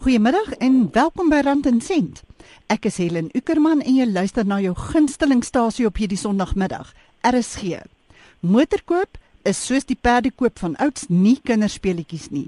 Goeiemiddag 0.00 0.54
en 0.64 0.88
welkom 0.92 1.28
by 1.28 1.42
Rand 1.44 1.66
en 1.68 1.80
Sent. 1.84 2.22
Ek 2.72 2.86
is 2.88 2.96
Helen 2.96 3.26
Ukerman 3.36 3.82
en 3.84 3.98
jy 3.98 4.06
luister 4.08 4.46
na 4.48 4.56
jou 4.64 4.72
gunstelingstasie 4.72 5.84
op 5.84 5.98
hierdie 6.00 6.16
Sondagmiddag. 6.16 6.94
RSG. 7.20 7.82
Motorkoop 8.40 9.18
is 9.44 9.60
soos 9.60 9.84
die 9.84 9.98
perdekoop 10.00 10.56
van 10.62 10.78
ouds 10.80 11.10
nie 11.12 11.34
kinderspeletjies 11.44 12.30
nie. 12.32 12.46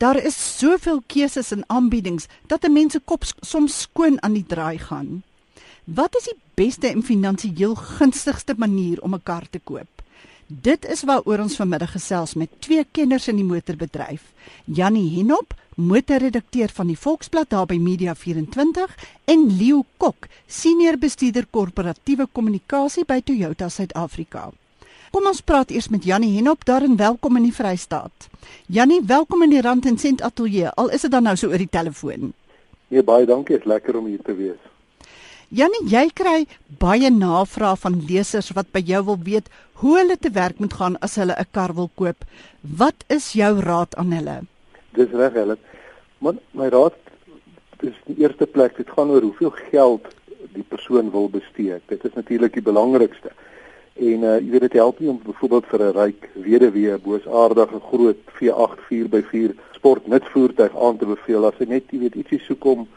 Daar 0.00 0.16
is 0.16 0.38
soveel 0.56 1.02
keuses 1.04 1.52
en 1.52 1.68
aanbiedings 1.68 2.24
dat 2.48 2.64
'n 2.64 2.72
mens 2.72 2.96
se 2.96 3.00
kop 3.04 3.28
soms 3.40 3.80
skoon 3.80 4.16
aan 4.22 4.40
die 4.40 4.46
draai 4.48 4.78
gaan. 4.78 5.22
Wat 5.84 6.16
is 6.16 6.24
die 6.24 6.40
beste 6.54 6.88
en 6.88 7.02
finansiëel 7.02 7.74
gunstigste 7.74 8.54
manier 8.56 9.02
om 9.02 9.14
'n 9.14 9.22
kar 9.22 9.44
te 9.50 9.60
koop? 9.64 9.94
Dit 10.46 10.84
is 10.84 11.02
waaroor 11.02 11.38
ons 11.38 11.56
vanmiddag 11.56 11.92
gesels 11.92 12.34
met 12.34 12.50
twee 12.60 12.84
kenners 12.90 13.28
in 13.28 13.36
die 13.36 13.44
motorbedryf. 13.44 14.22
Jannie 14.64 15.16
Henop, 15.16 15.54
motorredakteur 15.74 16.70
van 16.74 16.86
die 16.86 16.98
Volksblad 16.98 17.50
daar 17.50 17.66
by 17.66 17.76
Media 17.80 18.14
24 18.14 18.92
en 19.30 19.46
Leo 19.58 19.84
Kok, 19.96 20.28
senior 20.46 20.98
bestuurder 20.98 21.46
korporatiewe 21.50 22.26
kommunikasie 22.32 23.04
by 23.08 23.20
Toyota 23.24 23.68
Suid-Afrika. 23.68 24.50
Kom 25.14 25.26
ons 25.30 25.42
praat 25.46 25.70
eers 25.70 25.88
met 25.94 26.04
Jannie 26.04 26.32
Henop 26.34 26.64
daar 26.66 26.82
en 26.82 26.96
welkom 26.98 27.36
in 27.38 27.48
die 27.48 27.54
Vrystaat. 27.54 28.28
Jannie, 28.66 29.00
welkom 29.06 29.42
in 29.46 29.52
die 29.54 29.60
Rand 29.62 29.86
en 29.86 29.98
Sent 29.98 30.22
ateljee. 30.22 30.70
Al 30.74 30.90
is 30.90 31.04
dit 31.06 31.10
dan 31.10 31.22
nou 31.26 31.36
so 31.36 31.50
oor 31.50 31.62
die 31.62 31.70
telefoon. 31.70 32.32
Nee, 32.88 33.02
baie 33.02 33.26
dankie. 33.26 33.58
Is 33.58 33.68
lekker 33.68 33.98
om 33.98 34.06
hier 34.10 34.22
te 34.22 34.34
wees. 34.34 34.58
Jannie, 35.54 35.84
jy 35.86 36.08
kry 36.18 36.46
baie 36.82 37.10
navrae 37.14 37.76
van 37.78 38.00
lesers 38.08 38.50
wat 38.56 38.72
by 38.74 38.82
jou 38.82 39.04
wil 39.10 39.20
weet 39.22 39.50
hoe 39.82 39.98
hulle 40.00 40.16
te 40.18 40.32
werk 40.34 40.58
moet 40.58 40.74
gaan 40.80 40.96
as 40.98 41.14
hulle 41.20 41.34
'n 41.38 41.46
kar 41.52 41.74
wil 41.74 41.90
koop. 41.94 42.24
Wat 42.62 43.04
is 43.08 43.32
jou 43.32 43.60
raad 43.60 43.94
aan 43.94 44.12
hulle? 44.12 44.42
Dis 44.94 45.10
reg, 45.10 45.32
Helen. 45.32 45.58
Maar 46.18 46.38
my 46.50 46.68
raad 46.68 46.98
is 47.82 47.96
die 48.06 48.20
eerste 48.22 48.46
plek, 48.46 48.76
dit 48.76 48.90
gaan 48.90 49.10
oor 49.10 49.24
hoeveel 49.26 49.50
geld 49.70 50.06
die 50.54 50.64
persoon 50.68 51.10
wil 51.10 51.28
bestee. 51.28 51.80
Dit 51.90 52.04
is 52.04 52.14
natuurlik 52.14 52.54
die 52.54 52.62
belangrikste. 52.62 53.32
En 53.94 54.26
uh 54.26 54.36
jy 54.38 54.50
weet 54.50 54.66
dit 54.66 54.78
help 54.78 55.00
nie 55.00 55.10
om 55.10 55.20
byvoorbeeld 55.22 55.66
vir 55.70 55.82
'n 55.82 55.96
ryk 55.98 56.28
weduwee 56.46 56.98
boosaardige 56.98 57.80
groot 57.90 58.20
V8 58.38 58.78
4x4 58.90 59.54
sportnutsvoertuig 59.78 60.76
aan 60.86 60.96
te 60.96 61.06
beveel 61.06 61.46
as 61.46 61.58
hy 61.58 61.66
net 61.68 61.90
jy 61.90 61.98
weet 61.98 62.14
ietsie 62.14 62.40
soek 62.40 62.64
om 62.64 62.88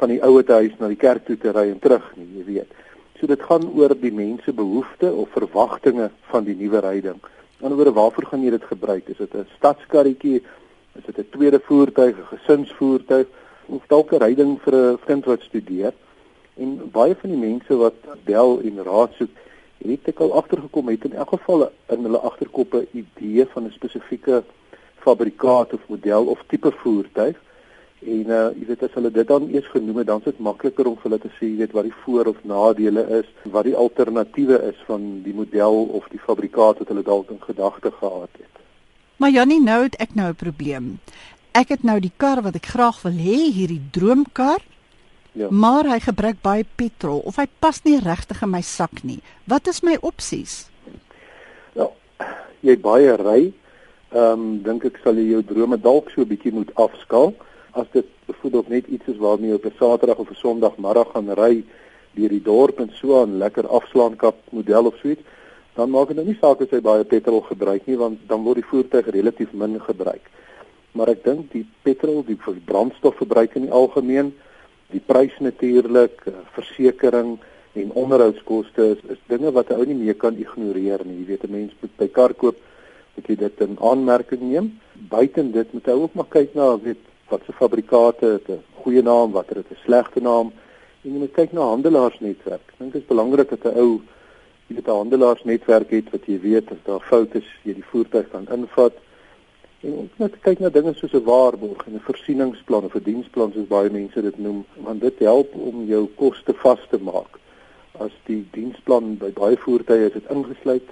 van 0.00 0.08
die 0.08 0.22
ouete 0.22 0.52
huis 0.52 0.74
na 0.78 0.88
die 0.88 1.00
kerk 1.00 1.24
toe 1.24 1.36
te 1.36 1.52
ry 1.52 1.70
en 1.70 1.78
terug 1.78 2.04
nie, 2.16 2.28
jy 2.38 2.44
weet. 2.44 2.72
So 3.20 3.26
dit 3.26 3.42
gaan 3.42 3.64
oor 3.72 3.94
die 3.94 4.12
mense 4.12 4.52
behoeftes 4.52 5.12
of 5.12 5.32
verwagtinge 5.32 6.10
van 6.32 6.44
die 6.44 6.56
nuwe 6.56 6.80
ryding. 6.80 7.20
Anderswoorde, 7.60 7.92
waarvoor 7.96 8.26
gaan 8.26 8.42
jy 8.44 8.50
dit 8.50 8.64
gebruik? 8.64 9.08
Is 9.08 9.16
dit 9.16 9.34
'n 9.34 9.46
stadskarretjie? 9.56 10.42
Is 10.98 11.04
dit 11.06 11.18
'n 11.18 11.25
tweede 11.36 11.60
voertuig, 11.68 12.16
'n 12.16 12.30
gesinsvoertuig 12.32 13.26
of 13.66 13.86
dalk 13.86 14.12
'n 14.12 14.22
ryding 14.24 14.58
vir 14.64 14.74
'n 14.74 14.98
kind 15.06 15.24
wat 15.24 15.40
studeer? 15.40 15.92
En 16.56 16.90
baie 16.92 17.14
van 17.14 17.30
die 17.30 17.44
mense 17.48 17.76
wat 17.76 17.98
bel 18.24 18.60
en 18.60 18.84
raad 18.84 19.12
soek, 19.18 19.34
het 19.78 20.08
ek 20.08 20.20
al 20.20 20.34
agtergekom 20.34 20.88
het 20.88 21.04
in 21.04 21.12
elk 21.12 21.28
geval 21.28 21.70
in 21.94 22.02
hulle 22.02 22.18
agterkoppe 22.18 22.86
idee 22.92 23.46
van 23.46 23.64
'n 23.64 23.78
spesifieke 23.78 24.42
fabrikaat 25.04 25.72
of 25.72 25.88
model 25.88 26.24
of 26.24 26.44
tipe 26.46 26.72
voertuig 26.72 27.36
En 28.06 28.28
uh 28.28 28.40
jy 28.54 28.66
weet 28.68 28.82
as 28.84 28.92
hulle 28.94 29.10
dit 29.10 29.26
dan 29.28 29.48
eers 29.50 29.68
genoem 29.72 29.96
het, 30.02 30.06
dan 30.06 30.20
is 30.20 30.28
dit 30.28 30.42
makliker 30.48 30.86
om 30.86 30.98
vir 31.00 31.08
hulle 31.08 31.18
te 31.22 31.30
sê 31.38 31.48
jy 31.48 31.62
weet 31.62 31.72
wat 31.72 31.88
die 31.88 31.96
voor 32.04 32.28
of 32.30 32.42
nadele 32.44 33.02
is, 33.18 33.30
wat 33.54 33.64
die 33.64 33.74
alternatiewe 33.74 34.58
is 34.68 34.82
van 34.86 35.06
die 35.24 35.34
model 35.34 35.88
of 35.98 36.06
die 36.12 36.20
fabrikaat 36.20 36.82
wat 36.82 36.92
hulle 36.92 37.02
dalk 37.06 37.32
in 37.32 37.40
gedagte 37.40 37.90
gehad 37.96 38.36
het. 38.42 38.65
Maar 39.16 39.30
Jannie, 39.30 39.60
nou 39.62 39.82
het 39.82 39.96
ek 39.96 40.14
nou 40.14 40.28
'n 40.28 40.34
probleem. 40.34 41.00
Ek 41.52 41.68
het 41.68 41.82
nou 41.82 42.00
die 42.00 42.12
kar 42.16 42.42
wat 42.42 42.54
ek 42.54 42.66
graag 42.66 43.02
wil 43.02 43.12
hê, 43.12 43.52
hierdie 43.52 43.82
droomkar. 43.90 44.60
Ja. 45.32 45.50
Maar 45.50 45.84
hy 45.84 46.00
gebruik 46.00 46.36
baie 46.42 46.64
petrol 46.74 47.18
of 47.18 47.36
hy 47.36 47.46
pas 47.58 47.82
nie 47.82 48.00
regtig 48.00 48.42
in 48.42 48.50
my 48.50 48.60
sak 48.60 49.02
nie. 49.02 49.20
Wat 49.44 49.66
is 49.66 49.82
my 49.82 49.96
opsies? 50.00 50.70
Nou, 51.74 51.90
jy 52.60 52.76
baie 52.80 53.16
ry. 53.16 53.52
Ehm 54.12 54.32
um, 54.32 54.62
dink 54.62 54.84
ek 54.84 55.00
sal 55.04 55.14
jy 55.14 55.30
jou 55.30 55.42
drome 55.44 55.76
dalk 55.76 56.10
so 56.10 56.20
'n 56.20 56.28
bietjie 56.28 56.52
moet 56.52 56.74
afskaal 56.74 57.34
as 57.72 57.86
dit 57.92 58.06
byvoorbeeld 58.26 58.68
net 58.68 58.86
iets 58.86 59.06
is 59.06 59.16
waarmee 59.16 59.50
jy 59.50 59.54
op 59.54 59.64
'n 59.64 59.76
Saterdag 59.78 60.16
of 60.16 60.30
'n 60.30 60.34
Sondagmiddag 60.34 61.10
gaan 61.12 61.30
ry 61.34 61.64
deur 62.16 62.28
die 62.28 62.42
dorp 62.42 62.80
en 62.80 62.90
so 62.94 63.20
aan 63.20 63.38
lekker 63.38 63.68
afslaankap 63.68 64.36
model 64.50 64.86
of 64.86 64.96
so 65.02 65.08
iets, 65.08 65.22
dan 65.76 65.90
maak 65.90 66.08
dit 66.08 66.16
nou 66.16 66.26
nie 66.26 66.38
saak 66.40 66.62
as 66.64 66.72
jy 66.72 66.80
baie 66.80 67.04
petrol 67.04 67.42
gebruik 67.44 67.86
nie 67.86 67.98
want 68.00 68.22
dan 68.28 68.44
word 68.44 68.62
die 68.62 68.70
voertuig 68.70 69.10
relatief 69.12 69.52
min 69.52 69.76
gebruik. 69.80 70.24
Maar 70.96 71.12
ek 71.12 71.24
dink 71.24 71.50
die 71.52 71.66
petrol, 71.84 72.22
die 72.24 72.38
brandstofverbruik 72.70 73.58
in 73.60 73.68
die 73.68 73.74
algemeen, 73.74 74.32
die 74.92 75.02
prys 75.04 75.34
natuurlik, 75.44 76.22
eh, 76.26 76.32
versekerings 76.56 77.40
en 77.76 77.92
onderhoudskoste 77.92 78.86
is, 78.94 79.00
is 79.12 79.20
dinge 79.28 79.52
wat 79.52 79.70
'n 79.70 79.76
ou 79.76 79.84
nie 79.84 79.98
meer 80.04 80.14
kan 80.14 80.36
ignoreer 80.36 81.04
nie. 81.04 81.18
Jy 81.20 81.26
weet 81.26 81.44
'n 81.44 81.52
mens 81.52 81.72
moet 81.80 81.96
by 81.96 82.08
kar 82.08 82.32
koop, 82.32 82.56
moet 83.14 83.26
jy 83.26 83.36
dit 83.36 83.60
in 83.60 83.76
aanmerking 83.80 84.40
neem. 84.40 84.80
Buiten 85.10 85.52
dit 85.52 85.72
moet 85.72 85.86
hy 85.86 85.92
ook 85.92 86.14
maar 86.14 86.30
kyk 86.30 86.54
na 86.54 86.78
weet 86.78 87.04
wat 87.28 87.40
se 87.44 87.52
fabrikate 87.52 88.26
het 88.26 88.48
'n 88.48 88.62
goeie 88.82 89.02
naam, 89.02 89.32
watter 89.32 89.56
het 89.56 89.70
'n 89.70 89.84
slegte 89.84 90.20
naam. 90.20 90.52
En 91.04 91.12
jy 91.12 91.18
moet 91.18 91.32
kyk 91.32 91.52
na 91.52 91.60
handelaarsnetwerk. 91.60 92.66
Ek 92.68 92.78
dink 92.78 92.92
dit 92.92 93.02
is 93.02 93.08
belangrik 93.08 93.48
dat 93.48 93.64
'n 93.64 93.78
ou 93.78 94.00
jy 94.68 94.80
'n 94.80 94.90
handelaarsnetwerk 94.90 95.90
het 95.90 96.10
wat 96.10 96.26
jy 96.26 96.40
weet 96.40 96.70
as 96.70 96.82
daar 96.84 97.00
foute 97.00 97.38
is, 97.38 97.50
jy 97.62 97.74
die 97.74 97.90
voertuig 97.90 98.30
kan 98.30 98.46
invat. 98.50 98.94
En 99.80 99.92
ons 99.92 100.10
moet 100.16 100.40
kyk 100.40 100.58
na 100.60 100.68
dinge 100.68 100.94
soos 100.94 101.14
'n 101.14 101.24
waarborg 101.24 101.86
en 101.86 101.94
'n 101.94 102.06
voorsieningsplan 102.08 102.84
of 102.84 102.94
'n 102.94 103.02
diensplan 103.02 103.52
soos 103.52 103.68
baie 103.68 103.90
mense 103.90 104.22
dit 104.22 104.38
noem, 104.38 104.64
want 104.74 105.00
dit 105.00 105.18
help 105.18 105.54
om 105.54 105.84
jou 105.86 106.06
koste 106.16 106.54
vas 106.54 106.80
te 106.90 106.98
maak. 106.98 107.38
As 107.98 108.12
die 108.24 108.44
diensplan 108.52 109.16
by 109.18 109.30
baie 109.30 109.56
voertuie 109.56 110.06
is 110.06 110.12
dit 110.12 110.30
ingesluit 110.30 110.88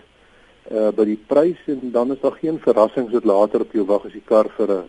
uh 0.71 0.91
by 0.97 1.05
die 1.05 1.21
prys 1.27 1.61
en 1.67 1.91
dan 1.93 2.13
is 2.13 2.21
daar 2.21 2.39
geen 2.41 2.59
verrassings 2.59 3.13
wat 3.13 3.25
later 3.25 3.61
op 3.61 3.73
jou 3.73 3.85
wag 3.85 4.05
as 4.07 4.13
die 4.13 4.25
kar 4.25 4.49
vir 4.57 4.71
'n 4.71 4.89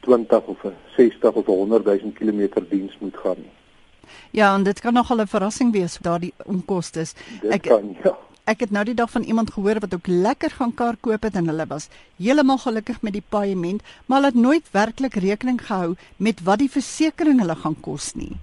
20 0.00 0.46
of 0.46 0.64
'n 0.64 0.74
60 0.96 1.34
of 1.34 1.46
100 1.46 1.84
000 1.84 2.12
km 2.12 2.64
diens 2.68 2.98
moet 2.98 3.16
gaan 3.16 3.36
nie. 3.38 3.63
Ja, 4.30 4.54
en 4.54 4.62
dit 4.62 4.80
kan 4.80 4.92
nogal 4.92 5.20
'n 5.20 5.26
verrassing 5.26 5.72
wees 5.72 5.98
daardie 6.00 6.34
onkoste. 6.44 7.06
Ek 7.50 7.62
kan 7.62 7.96
ja. 8.04 8.16
Ek 8.44 8.60
het 8.60 8.70
nou 8.70 8.82
die 8.84 8.94
dag 8.94 9.10
van 9.10 9.22
iemand 9.22 9.50
gehoor 9.50 9.78
wat 9.80 9.94
ook 9.94 10.06
lekker 10.06 10.50
gaan 10.50 10.74
kar 10.74 10.96
koop 11.00 11.22
het 11.22 11.34
en 11.34 11.46
hulle 11.48 11.64
was 11.66 11.88
heeltemal 12.16 12.58
gelukkig 12.58 13.02
met 13.02 13.12
die 13.12 13.24
paaiement, 13.28 13.82
maar 14.06 14.20
hulle 14.20 14.32
het 14.32 14.40
nooit 14.40 14.66
werklik 14.70 15.14
rekening 15.14 15.66
gehou 15.66 15.94
met 16.16 16.42
wat 16.44 16.58
die 16.58 16.68
versekerings 16.70 17.40
hulle 17.40 17.56
gaan 17.56 17.76
kos 17.80 18.12
nie. 18.14 18.36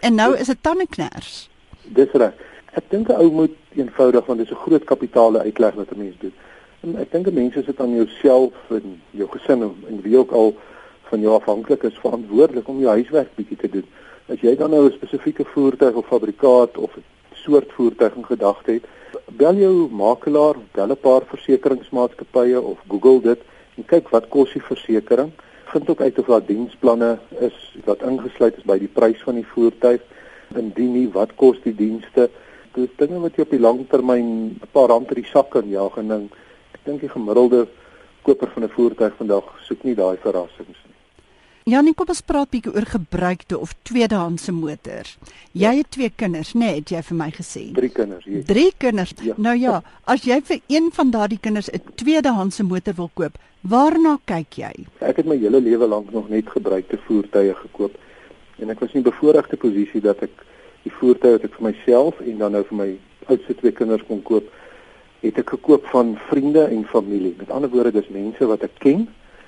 En 0.00 0.14
nou 0.14 0.36
is 0.36 0.46
dit 0.46 0.62
tandeknars. 0.62 1.50
Dis 1.84 2.12
reg. 2.12 2.32
Ek 2.72 2.88
dink 2.90 3.08
'n 3.08 3.20
ou 3.20 3.30
moet 3.30 3.56
eenvoudig 3.76 4.26
want 4.26 4.38
dit 4.38 4.48
is 4.48 4.56
'n 4.56 4.64
groot 4.64 4.84
kapitale 4.84 5.38
uitleg 5.38 5.74
wat 5.74 5.92
'n 5.92 5.98
mens 5.98 6.16
doen. 6.18 6.32
En 6.80 6.96
ek 6.96 7.12
dink 7.12 7.32
mense 7.32 7.62
sit 7.62 7.80
aan 7.80 7.94
jouself 7.94 8.52
en 8.70 9.00
jou 9.10 9.28
gesin 9.28 9.62
en 9.62 10.00
wie 10.02 10.18
ook 10.18 10.30
al 10.30 10.56
van 11.02 11.20
jou 11.20 11.34
afhanklik 11.34 11.82
is 11.82 11.98
verantwoordelik 11.98 12.68
om 12.68 12.78
jou 12.78 12.90
huiswerk 12.90 13.34
bietjie 13.34 13.56
te 13.56 13.68
doen. 13.68 13.86
As 14.32 14.40
jy 14.40 14.54
dan 14.56 14.70
nou 14.72 14.86
'n 14.88 14.92
spesifieke 14.92 15.44
voertuig 15.44 15.94
of 15.94 16.06
fabrikaat 16.06 16.78
of 16.78 16.96
'n 16.96 17.04
soort 17.34 17.72
voertuig 17.72 18.14
in 18.16 18.24
gedagte 18.24 18.70
het, 18.72 18.84
bel 19.40 19.54
jou 19.54 19.88
makelaar, 19.90 20.56
bel 20.72 20.90
'n 20.90 20.96
paar 20.96 21.22
versekeringsmaatskappye 21.32 22.60
of 22.60 22.78
Google 22.88 23.20
dit 23.20 23.40
en 23.76 23.84
kyk 23.84 24.08
wat 24.08 24.28
kos 24.28 24.52
die 24.52 24.62
versekerings. 24.62 25.34
Vind 25.72 25.90
ook 25.90 26.00
uit 26.00 26.18
of 26.18 26.26
daar 26.26 26.46
diensplanne 26.46 27.18
is 27.40 27.76
wat 27.84 28.02
ingesluit 28.02 28.56
is 28.56 28.64
by 28.64 28.78
die 28.78 28.88
prys 28.88 29.20
van 29.22 29.34
die 29.34 29.46
voertuig. 29.54 30.00
Indien 30.56 30.92
nie, 30.92 31.08
wat 31.12 31.34
kos 31.34 31.60
die 31.62 31.74
dienste? 31.74 32.30
Dis 32.74 32.96
dinge 32.96 33.20
wat 33.20 33.36
jy 33.36 33.42
op 33.42 33.50
die 33.50 33.60
lang 33.60 33.88
termyn 33.88 34.56
'n 34.62 34.72
paar 34.72 34.88
rand 34.88 35.08
in 35.08 35.22
die 35.22 35.30
sak 35.32 35.50
kan 35.50 35.68
jaag 35.68 35.96
en 35.96 36.08
dan 36.08 36.30
ek 36.72 36.80
dink 36.84 37.00
die 37.00 37.14
gemiddelde 37.16 37.68
koper 38.22 38.48
van 38.48 38.62
'n 38.64 38.68
voertuig 38.68 39.12
vandag 39.16 39.44
soek 39.66 39.84
nie 39.84 39.94
daai 39.94 40.16
verrassings 40.16 40.80
nie. 40.84 40.91
Janie, 41.62 41.92
kom 41.94 42.08
ons 42.10 42.24
praat 42.26 42.50
bietjie 42.50 42.72
oor 42.74 42.86
gebruikte 42.90 43.54
of 43.54 43.70
tweedehandse 43.86 44.50
motors. 44.50 45.12
Jy 45.54 45.62
ja. 45.62 45.70
het 45.78 45.90
twee 45.94 46.10
kinders, 46.10 46.56
né, 46.56 46.64
nee, 46.64 46.78
het 46.80 46.90
jy 46.90 47.02
vir 47.06 47.18
my 47.20 47.28
gesê? 47.36 47.62
Drie 47.76 47.90
kinders, 47.94 48.24
ja. 48.26 48.40
Drie 48.48 48.72
kinders. 48.82 49.12
Ja. 49.22 49.36
Nou 49.38 49.54
ja, 49.54 49.76
as 50.10 50.26
jy 50.26 50.40
vir 50.48 50.58
een 50.72 50.90
van 50.96 51.12
daardie 51.14 51.38
kinders 51.38 51.70
'n 51.70 51.94
tweedehandse 52.02 52.66
motor 52.66 52.94
wil 52.98 53.10
koop, 53.14 53.38
waarna 53.62 54.18
kyk 54.26 54.58
jy? 54.58 54.72
Ek 54.98 55.22
het 55.22 55.26
my 55.26 55.38
hele 55.38 55.60
lewe 55.60 55.86
lank 55.86 56.10
nog 56.10 56.28
net 56.28 56.50
gebruikte 56.50 56.98
voertuie 57.06 57.54
gekoop 57.54 57.94
en 58.58 58.70
ek 58.70 58.80
was 58.80 58.92
in 58.92 59.00
'n 59.00 59.10
bevoordeelde 59.10 59.56
posisie 59.56 60.00
dat 60.00 60.22
ek 60.22 60.34
die 60.82 60.92
voertuie 60.92 61.38
wat 61.38 61.44
ek 61.44 61.54
vir 61.54 61.70
myself 61.70 62.20
en 62.20 62.38
dan 62.38 62.52
nou 62.52 62.64
vir 62.64 62.76
my 62.76 62.98
oudste 63.26 63.54
twee 63.54 63.72
kinders 63.72 64.02
kon 64.08 64.22
koop, 64.22 64.50
het 65.20 65.38
ek 65.38 65.50
gekoop 65.50 65.86
van 65.86 66.18
vriende 66.28 66.66
en 66.66 66.84
familie. 66.84 67.34
Met 67.38 67.50
ander 67.50 67.70
woorde, 67.70 67.92
dis 67.92 68.08
mense 68.08 68.46
wat 68.46 68.62
ek 68.62 68.74
ken 68.78 69.06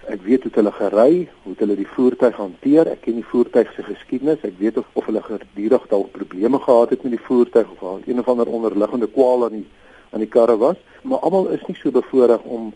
Ek 0.08 0.20
weet 0.22 0.42
hoe 0.42 0.52
hulle 0.54 0.72
gery, 0.72 1.28
hoe 1.42 1.54
hulle 1.56 1.76
die 1.76 1.88
voertuig 1.88 2.36
hanteer. 2.36 2.88
Ek 2.92 3.00
ken 3.06 3.14
die 3.14 3.24
voertuig 3.24 3.70
se 3.72 3.82
geskiedenis. 3.82 4.42
Ek 4.44 4.58
weet 4.58 4.76
of, 4.76 4.88
of 4.92 5.06
hulle 5.08 5.22
gedurig 5.24 5.86
dalk 5.88 6.10
probleme 6.12 6.58
gehad 6.60 6.90
het 6.90 7.02
met 7.02 7.16
die 7.16 7.26
voertuig 7.28 7.70
of 7.70 7.82
al 7.82 8.02
een 8.06 8.20
of 8.20 8.28
ander 8.28 8.46
onderliggende 8.46 9.08
kwaal 9.08 9.44
aan 9.44 9.58
die 9.60 9.66
aan 10.14 10.22
die 10.22 10.30
karre 10.30 10.56
was. 10.56 10.76
Maar 11.02 11.24
almal 11.26 11.48
is 11.56 11.64
nie 11.66 11.76
so 11.80 11.90
bevoorreg 11.90 12.42
om 12.42 12.72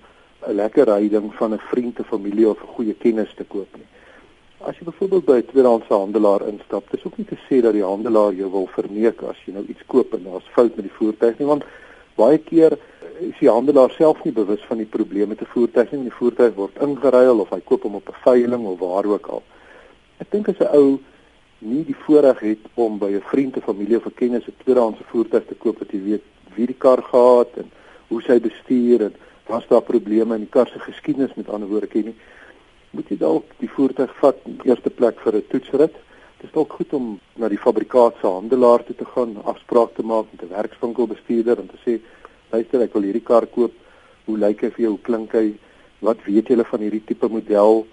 'n 0.46 0.54
lekker 0.54 0.84
ryding 0.84 1.34
van 1.34 1.54
'n 1.54 1.58
vriend 1.70 2.00
of 2.00 2.06
familie 2.06 2.48
of 2.48 2.62
'n 2.62 2.74
goeie 2.76 2.94
kennis 2.94 3.34
te 3.36 3.44
koop 3.44 3.76
nie. 3.76 3.86
As 4.58 4.78
jy 4.78 4.84
byvoorbeeld 4.84 5.24
by 5.24 5.36
'n 5.38 5.46
tweedehandse 5.46 5.92
handelaar 5.92 6.46
instap, 6.48 6.90
dis 6.90 7.04
ook 7.04 7.16
nie 7.16 7.26
te 7.26 7.38
sê 7.48 7.60
dat 7.62 7.72
die 7.72 7.84
handelaar 7.84 8.32
jou 8.32 8.50
wil 8.50 8.66
verneek 8.66 9.22
as 9.22 9.36
jy 9.44 9.52
nou 9.52 9.64
iets 9.68 9.86
koop 9.86 10.14
en 10.14 10.22
daar's 10.24 10.50
fout 10.52 10.76
met 10.76 10.84
die 10.84 10.98
voertuig 10.98 11.38
nie, 11.38 11.46
want 11.46 11.64
baie 12.14 12.38
keer 12.38 12.78
is 13.20 13.38
die 13.40 13.50
handelaar 13.50 13.90
self 13.90 14.24
nie 14.24 14.32
bewus 14.32 14.64
van 14.68 14.78
die 14.78 14.86
probleme 14.86 15.34
'n 15.34 15.46
voertuig 15.54 15.92
nie, 15.92 16.02
die 16.02 16.18
voertuig 16.20 16.54
word 16.54 16.78
ingeruil 16.80 17.40
of 17.40 17.50
hy 17.50 17.60
koop 17.60 17.82
hom 17.82 17.94
op 17.94 18.08
'n 18.08 18.22
veiling 18.24 18.66
of 18.66 18.78
waar 18.78 19.06
ook 19.06 19.26
al. 19.26 19.42
Ek 20.18 20.30
dink 20.30 20.48
as 20.48 20.60
'n 20.60 20.76
ou 20.76 20.98
nie 21.58 21.84
die 21.84 21.96
voorreg 22.06 22.40
het 22.40 22.64
om 22.74 22.98
by 22.98 23.10
'n 23.10 23.20
vriend 23.30 23.56
of 23.56 23.64
familie 23.64 23.96
of 23.96 24.06
'n 24.06 24.14
kennis 24.14 24.46
'n 24.46 24.54
tweedehandse 24.62 25.04
voertuig 25.04 25.46
te 25.46 25.54
koop 25.54 25.78
wat 25.78 25.90
jy 25.90 26.02
weet 26.02 26.22
wie 26.54 26.66
die 26.66 26.78
kar 26.78 27.02
gehad 27.02 27.50
en 27.56 27.70
hoe 28.08 28.22
sy 28.22 28.40
bestuur 28.40 29.02
en 29.02 29.14
was 29.46 29.66
daar 29.68 29.82
probleme 29.82 30.34
in 30.34 30.40
die 30.40 30.54
kar 30.56 30.68
se 30.68 30.78
geskiedenis 30.78 31.34
met 31.34 31.48
ander 31.48 31.68
woorde 31.68 31.86
ken 31.86 32.04
nie 32.04 32.16
moet 32.90 33.08
jy 33.08 33.18
dalk 33.18 33.44
die 33.58 33.70
voertuig 33.70 34.12
vat 34.20 34.36
in 34.44 34.60
eerste 34.64 34.90
plek 34.90 35.20
vir 35.20 35.34
'n 35.36 35.48
toetsrit 35.48 35.94
dit 36.38 36.46
is 36.46 36.52
dalk 36.52 36.72
goed 36.72 36.92
om 36.92 37.20
na 37.36 37.48
die 37.48 37.58
fabrikaat 37.58 38.14
se 38.20 38.26
handelaar 38.26 38.84
toe 38.84 38.96
te 38.96 39.04
gaan 39.04 39.36
afspraak 39.44 39.94
te 39.94 40.02
maak 40.02 40.26
met 40.32 40.42
'n 40.42 40.54
werkswinkelbestuurder 40.54 41.58
en 41.58 41.68
te 41.68 41.80
sê 41.84 42.00
luister 42.52 42.82
ek 42.82 42.94
wil 42.94 43.02
hierdie 43.02 43.24
kar 43.24 43.46
koop 43.46 43.72
hoe 44.26 44.38
lyk 44.38 44.62
hy 44.62 44.70
vir 44.70 44.84
jou 44.84 44.96
klink 45.02 45.32
hy 45.32 45.54
wat 46.00 46.24
weet 46.24 46.48
julle 46.48 46.64
van 46.64 46.80
hierdie 46.80 47.04
tipe 47.04 47.28
model 47.28 47.86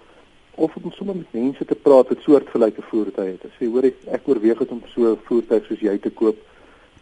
of 0.56 0.76
om 0.76 0.92
sommer 0.92 1.16
met 1.16 1.32
mense 1.36 1.64
te 1.64 1.74
praat 1.74 2.08
wat 2.08 2.22
soortgelyke 2.24 2.82
voertuie 2.90 3.34
het. 3.34 3.44
Sê 3.58 3.68
hoor 3.68 3.84
ek 3.88 4.28
oorweeg 4.28 4.62
dit 4.62 4.72
om 4.72 4.82
so 4.94 5.12
'n 5.12 5.20
voertuig 5.28 5.66
soos 5.66 5.80
jy 5.80 5.98
te 5.98 6.10
koop. 6.10 6.36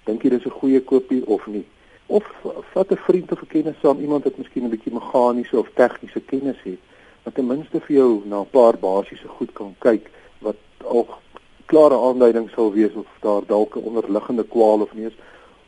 Dink 0.06 0.22
jy 0.22 0.30
dis 0.30 0.46
'n 0.46 0.58
goeie 0.60 0.80
koopie 0.80 1.22
of 1.26 1.46
nie? 1.46 1.64
Of 2.06 2.24
vat 2.72 2.90
'n 2.90 2.96
vriend 3.06 3.32
of 3.32 3.42
'n 3.42 3.46
kennis 3.46 3.76
saam, 3.80 4.00
iemand 4.00 4.24
wat 4.24 4.38
miskien 4.38 4.64
'n 4.64 4.70
bietjie 4.70 4.92
meganiese 4.92 5.58
of 5.58 5.68
tegniese 5.74 6.20
kennis 6.20 6.58
het, 6.64 6.78
wat 7.24 7.34
ten 7.34 7.46
minste 7.46 7.80
vir 7.80 7.96
jou 7.96 8.22
na 8.24 8.40
'n 8.40 8.50
paar 8.50 8.76
basiese 8.76 9.28
goed 9.28 9.52
kan 9.52 9.74
kyk 9.78 10.10
wat 10.40 10.56
al 10.84 11.06
klare 11.66 11.94
aanduiding 11.94 12.50
sal 12.50 12.72
wees 12.72 12.92
of 12.94 13.06
daar 13.20 13.42
dalk 13.46 13.76
'n 13.76 13.86
onderliggende 13.88 14.44
kwaal 14.44 14.80
of 14.80 14.94
nie 14.94 15.06
is. 15.06 15.16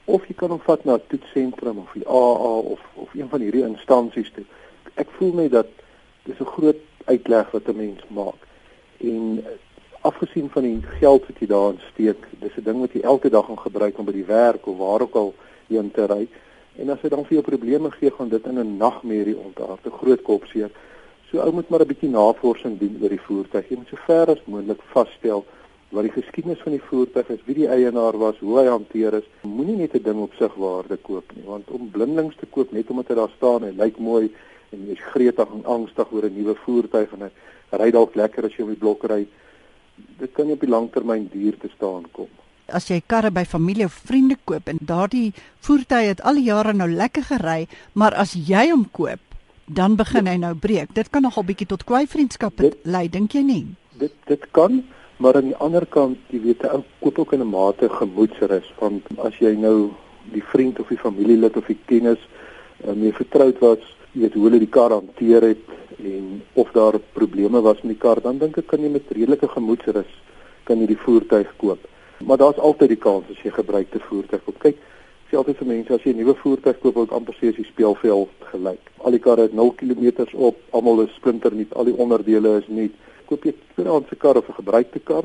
Of 0.06 0.26
jy 0.28 0.34
kan 0.38 0.52
hom 0.54 0.60
vat 0.62 0.84
na 0.84 0.94
'n 0.94 1.06
toetsentrum 1.10 1.78
of 1.78 1.92
die 1.92 2.06
AA 2.06 2.58
of 2.72 2.80
of 2.94 3.14
een 3.14 3.28
van 3.28 3.40
hierdie 3.40 3.66
instansies 3.66 4.30
toe. 4.34 4.44
Ek 4.94 5.10
voel 5.18 5.32
net 5.34 5.50
dat 5.50 5.66
dis 6.24 6.40
'n 6.40 6.52
groot 6.56 6.82
uitleg 7.04 7.50
wat 7.50 7.68
'n 7.68 7.76
mens 7.76 8.02
maak. 8.08 8.40
En 8.98 9.44
afgesien 10.00 10.50
van 10.50 10.62
die 10.62 10.82
geld 11.00 11.26
wat 11.26 11.38
jy 11.38 11.46
daarin 11.46 11.80
steek, 11.92 12.20
dis 12.38 12.56
'n 12.56 12.64
ding 12.64 12.80
wat 12.80 12.92
jy 12.92 13.00
elke 13.00 13.30
dag 13.30 13.46
gaan 13.46 13.58
gebruik 13.58 13.98
om 13.98 14.04
by 14.04 14.12
die 14.12 14.30
werk 14.30 14.66
of 14.66 14.76
waar 14.78 15.00
ook 15.00 15.14
al 15.14 15.34
heen 15.68 15.90
te 15.90 16.06
ry. 16.06 16.28
En 16.76 16.90
as 16.90 17.00
dit 17.00 17.10
dan 17.10 17.24
vir 17.24 17.38
jou 17.38 17.42
probleme 17.42 17.90
gee, 17.90 18.10
gaan 18.10 18.28
dit 18.28 18.46
in 18.46 18.58
'n 18.58 18.76
nagmerrie 18.76 19.36
ontaard, 19.36 19.86
'n 19.86 19.98
groot 20.00 20.22
kopseer. 20.22 20.70
So 21.30 21.38
ou 21.38 21.52
moet 21.52 21.68
maar 21.68 21.80
'n 21.80 21.86
bietjie 21.86 22.08
navorsing 22.08 22.78
doen 22.78 22.98
oor 23.02 23.08
die 23.08 23.20
voertuig. 23.20 23.68
Jy 23.68 23.76
moet 23.76 23.88
so 23.88 23.96
ver 23.96 24.26
as 24.30 24.44
moontlik 24.44 24.82
vasstel 24.82 25.44
wat 25.94 26.02
die 26.02 26.14
geskiedenis 26.14 26.62
van 26.64 26.74
die 26.74 26.82
voertuig 26.82 27.28
is, 27.36 27.44
wie 27.46 27.54
die 27.60 27.68
eienaar 27.70 28.18
was, 28.18 28.38
hoe 28.42 28.58
hy 28.58 28.66
hanteer 28.66 29.20
is. 29.20 29.28
Moenie 29.46 29.76
net 29.76 29.94
'n 29.94 30.02
ding 30.02 30.20
op 30.20 30.34
sig 30.34 30.54
waarde 30.54 30.96
koop 30.96 31.32
nie, 31.34 31.44
want 31.46 31.70
om 31.70 31.90
blindelings 31.90 32.36
te 32.36 32.46
koop 32.46 32.72
net 32.72 32.90
omdat 32.90 33.08
dit 33.08 33.16
daar 33.16 33.32
staan 33.36 33.64
en 33.64 33.76
lyk 33.76 33.98
mooi 33.98 34.30
en 34.72 34.86
jy's 34.88 35.02
gretig 35.12 35.48
en 35.54 35.64
angstig 35.64 36.12
oor 36.12 36.24
'n 36.24 36.34
nuwe 36.34 36.54
voertuig 36.54 37.12
en 37.12 37.22
hy 37.22 37.30
ry 37.70 37.90
dalk 37.90 38.14
lekker 38.14 38.44
as 38.44 38.56
jy 38.56 38.62
op 38.62 38.68
die 38.68 38.82
blok 38.82 39.04
ry. 39.04 39.26
Dit 40.18 40.32
kan 40.32 40.50
op 40.50 40.60
die 40.60 40.68
langtermyn 40.68 41.28
duur 41.32 41.58
te 41.58 41.68
staan 41.76 42.04
kom. 42.12 42.28
As 42.66 42.88
jy 42.88 43.00
karre 43.06 43.30
by 43.30 43.44
familie 43.44 43.84
of 43.84 43.92
vriende 43.92 44.36
koop 44.44 44.68
en 44.68 44.78
daardie 44.80 45.32
voertuig 45.60 46.08
het 46.08 46.22
al 46.22 46.34
die 46.34 46.48
jare 46.50 46.72
nou 46.72 46.88
lekker 46.90 47.22
gery, 47.22 47.68
maar 47.94 48.14
as 48.14 48.34
jy 48.34 48.70
hom 48.70 48.88
koop, 48.90 49.20
dan 49.66 49.96
begin 49.96 50.26
hy 50.26 50.36
nou 50.36 50.54
breek. 50.54 50.94
Dit 50.94 51.10
kan 51.10 51.22
nogal 51.22 51.44
bietjie 51.44 51.66
tot 51.66 51.84
kwaai 51.84 52.06
vriendskappe 52.06 52.72
lei, 52.82 53.08
dink 53.08 53.32
jy 53.32 53.42
nie? 53.42 53.66
Dit 53.98 54.14
dit 54.26 54.50
kan, 54.50 54.84
maar 55.16 55.36
aan 55.36 55.50
die 55.50 55.56
ander 55.56 55.86
kant, 55.86 56.18
jy 56.28 56.40
weet, 56.40 56.64
ou 56.68 56.82
koop 57.00 57.18
ook 57.18 57.32
in 57.32 57.40
'n 57.40 57.50
mate 57.50 57.88
gemoedsrus, 57.88 58.72
want 58.78 59.02
as 59.18 59.38
jy 59.38 59.56
nou 59.56 59.90
die 60.32 60.42
vriend 60.42 60.80
of 60.80 60.88
die 60.88 60.98
familielid 60.98 61.56
of 61.56 61.66
die 61.66 61.78
kennis 61.86 62.18
uh, 62.84 62.92
mee 62.92 63.12
vertroud 63.12 63.58
was 63.58 63.78
jy 64.16 64.22
weet 64.22 64.34
hoe 64.34 64.44
hulle 64.48 64.58
die 64.58 64.72
kar 64.72 64.90
hanteer 64.90 65.44
het 65.44 65.64
en 66.00 66.42
of 66.54 66.70
daar 66.72 66.98
probleme 67.12 67.60
was 67.60 67.82
met 67.82 67.92
die 67.92 68.00
kar, 68.00 68.20
dan 68.20 68.38
dink 68.38 68.56
ek 68.58 68.66
kan 68.66 68.80
jy 68.80 68.88
met 68.88 69.10
redelike 69.12 69.48
gemoedsrus 69.48 70.12
kan 70.64 70.80
jy 70.80 70.86
die 70.86 71.02
voertuig 71.04 71.50
koop. 71.60 71.82
Maar 72.24 72.40
daar's 72.40 72.58
altyd 72.58 72.94
die 72.94 73.02
kans 73.02 73.28
as 73.30 73.42
jy 73.44 73.52
gebruikte 73.52 74.00
voertuig 74.08 74.44
koop. 74.44 74.58
Kyk, 74.64 74.78
sê 75.28 75.36
altyd 75.36 75.60
vir 75.60 75.68
mense 75.68 75.94
as 75.94 76.04
jy 76.04 76.14
'n 76.14 76.22
nuwe 76.22 76.34
voertuig 76.34 76.78
koop, 76.80 76.94
wil 76.94 77.04
ek 77.04 77.12
amper 77.12 77.36
sê 77.36 77.48
as 77.52 77.60
die 77.60 77.68
speelveld 77.68 78.48
gelyk. 78.52 78.90
Al 79.04 79.10
die 79.10 79.20
karre 79.20 79.42
het 79.42 79.54
0 79.54 79.72
km 79.76 80.26
op, 80.32 80.56
almal 80.72 81.02
is 81.02 81.14
splinternuut, 81.14 81.74
al 81.74 81.84
die 81.84 81.96
onderdele 81.96 82.58
is 82.58 82.68
nuut. 82.68 82.92
Koop 83.26 83.44
jy 83.44 83.50
'n 83.50 83.62
tweedehandse 83.74 84.16
kar 84.16 84.36
of 84.36 84.48
'n 84.48 84.60
gebruikte 84.62 84.98
kar, 84.98 85.24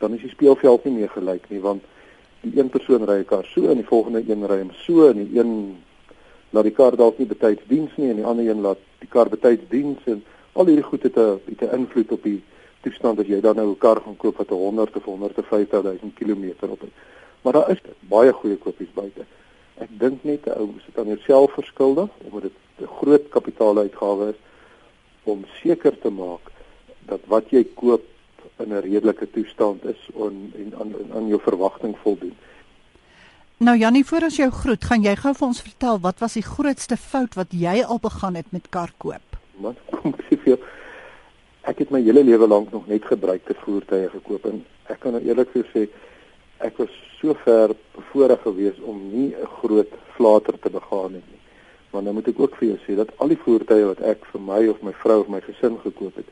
dan 0.00 0.14
is 0.14 0.20
die 0.20 0.30
speelveld 0.30 0.84
nie 0.84 0.94
meer 0.94 1.10
gelyk 1.12 1.48
nie 1.48 1.60
want 1.60 1.84
die 2.40 2.58
een 2.58 2.70
persoon 2.72 3.04
ry 3.04 3.18
'n 3.20 3.24
kar 3.24 3.44
so 3.44 3.68
en 3.68 3.76
die 3.76 3.90
volgende 3.92 4.22
een 4.26 4.46
ry 4.46 4.58
hom 4.58 4.72
so 4.72 5.08
en 5.08 5.18
die 5.24 5.38
een 5.38 5.76
laat 6.50 6.64
die 6.64 6.76
kar 6.78 6.96
dalk 6.96 7.18
nie 7.18 7.26
betyds 7.26 7.62
diens 7.68 7.96
nie 7.96 8.10
en 8.10 8.16
die 8.16 8.24
ander 8.24 8.48
een 8.48 8.60
laat 8.60 8.80
die 8.98 9.08
kar 9.08 9.28
betyds 9.28 9.68
diens 9.68 10.00
en 10.04 10.24
al 10.52 10.66
hierdie 10.66 10.88
goed 10.90 11.02
het 11.02 11.16
'n 11.16 11.40
het 11.44 11.62
'n 11.62 11.74
invloed 11.78 12.12
op 12.12 12.22
die 12.22 12.42
toestand 12.80 13.20
as 13.20 13.26
jy 13.26 13.40
dan 13.40 13.56
nou 13.56 13.68
'n 13.68 13.78
kar 13.78 14.00
gaan 14.00 14.16
koop 14.16 14.36
wat 14.36 14.48
100 14.48 14.96
of 14.96 15.04
150 15.04 15.82
000 15.82 15.98
km 16.14 16.44
op 16.60 16.80
het. 16.80 16.90
Maar 17.42 17.52
daar 17.52 17.70
is 17.70 17.80
baie 18.00 18.32
goeie 18.32 18.56
kopies 18.56 18.92
buite. 18.94 19.24
Ek 19.78 19.88
dink 19.98 20.24
net 20.24 20.46
'n 20.46 20.58
ou 20.58 20.66
moet 20.66 20.86
dit 20.86 20.98
aan 20.98 21.06
jouself 21.06 21.52
verskuldig 21.52 22.08
omdat 22.18 22.42
dit 22.42 22.52
'n 22.80 22.86
groot 22.86 23.28
kapitaaluitgawe 23.28 24.28
is 24.28 24.40
om 25.24 25.44
seker 25.62 25.98
te 25.98 26.10
maak 26.10 26.50
dat 27.10 27.26
wat 27.32 27.50
jy 27.54 27.64
koop 27.74 28.06
in 28.62 28.72
'n 28.72 28.82
redelike 28.86 29.30
toestand 29.30 29.84
is 29.84 30.00
en 30.14 30.72
aan 30.80 30.94
aan 31.14 31.28
jou 31.28 31.40
verwagting 31.40 31.96
voldoen. 32.02 32.36
Nou 33.56 33.76
Jannie, 33.76 34.04
voor 34.04 34.22
ons 34.22 34.36
jou 34.36 34.50
groet, 34.50 34.84
gaan 34.84 35.02
jy 35.02 35.12
gou 35.16 35.34
vir 35.34 35.46
ons 35.46 35.62
vertel 35.62 35.98
wat 36.00 36.18
was 36.18 36.36
die 36.38 36.42
grootste 36.42 36.96
fout 36.96 37.34
wat 37.34 37.50
jy 37.52 37.82
al 37.84 37.98
begaan 38.00 38.34
het 38.34 38.52
met 38.52 38.68
kar 38.68 38.92
koop? 38.96 39.36
Man, 39.60 39.76
kom 39.90 40.14
ek 40.14 40.22
sê 40.28 40.38
vir 40.44 40.52
jou, 40.54 40.58
ek 41.72 41.82
het 41.84 41.90
my 41.90 42.00
hele 42.00 42.22
lewe 42.24 42.48
lank 42.48 42.72
nog 42.72 42.86
net 42.88 43.04
gebruikte 43.04 43.54
voertuie 43.64 44.08
gekoop 44.08 44.46
en 44.48 44.64
ek 44.88 45.00
kan 45.00 45.12
nou 45.12 45.20
eerlik 45.22 45.52
vir 45.52 45.66
sê 45.74 45.88
ek 46.64 46.80
was 46.80 46.94
so 47.20 47.36
ver 47.44 47.74
bevoorreg 47.96 48.40
geweest 48.46 48.80
om 48.80 48.96
nie 49.12 49.34
'n 49.36 49.52
groot 49.60 49.92
flater 50.16 50.58
te 50.58 50.70
begaan 50.70 51.20
het 51.20 51.28
nie. 51.28 51.40
Maar 51.90 52.02
nou 52.02 52.14
moet 52.14 52.28
ek 52.28 52.40
ook 52.40 52.56
vir 52.56 52.68
jou 52.68 52.78
sê 52.86 52.96
dat 52.96 53.12
al 53.18 53.28
die 53.28 53.42
voertuie 53.44 53.84
wat 53.84 54.00
ek 54.00 54.24
vir 54.32 54.40
my 54.40 54.68
of 54.68 54.82
my 54.82 54.92
vrou 54.92 55.20
of 55.20 55.28
my 55.28 55.40
gesin 55.40 55.76
gekoop 55.84 56.16
het, 56.16 56.28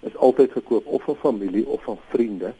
is 0.00 0.16
altyd 0.16 0.52
gekoop 0.52 0.86
of 0.86 1.02
van 1.02 1.16
familie 1.16 1.66
of 1.66 1.82
van 1.82 1.98
vriende 2.08 2.52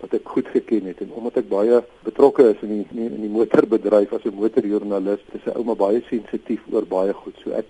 wat 0.00 0.14
ek 0.14 0.28
goed 0.30 0.46
geken 0.54 0.86
het 0.86 1.00
en 1.02 1.12
omdat 1.18 1.40
ek 1.42 1.48
baie 1.50 1.80
betrokke 2.06 2.46
is 2.52 2.60
in 2.62 2.74
die 2.76 3.06
in 3.08 3.22
die 3.24 3.32
motorbedryf 3.32 4.12
as 4.12 4.24
'n 4.24 4.34
motorjoernalis, 4.34 5.24
is 5.34 5.46
ek 5.46 5.56
ouma 5.58 5.74
baie 5.74 6.02
sensitief 6.08 6.62
oor 6.70 6.86
baie 6.86 7.12
goed. 7.12 7.34
So 7.42 7.50
ek 7.50 7.66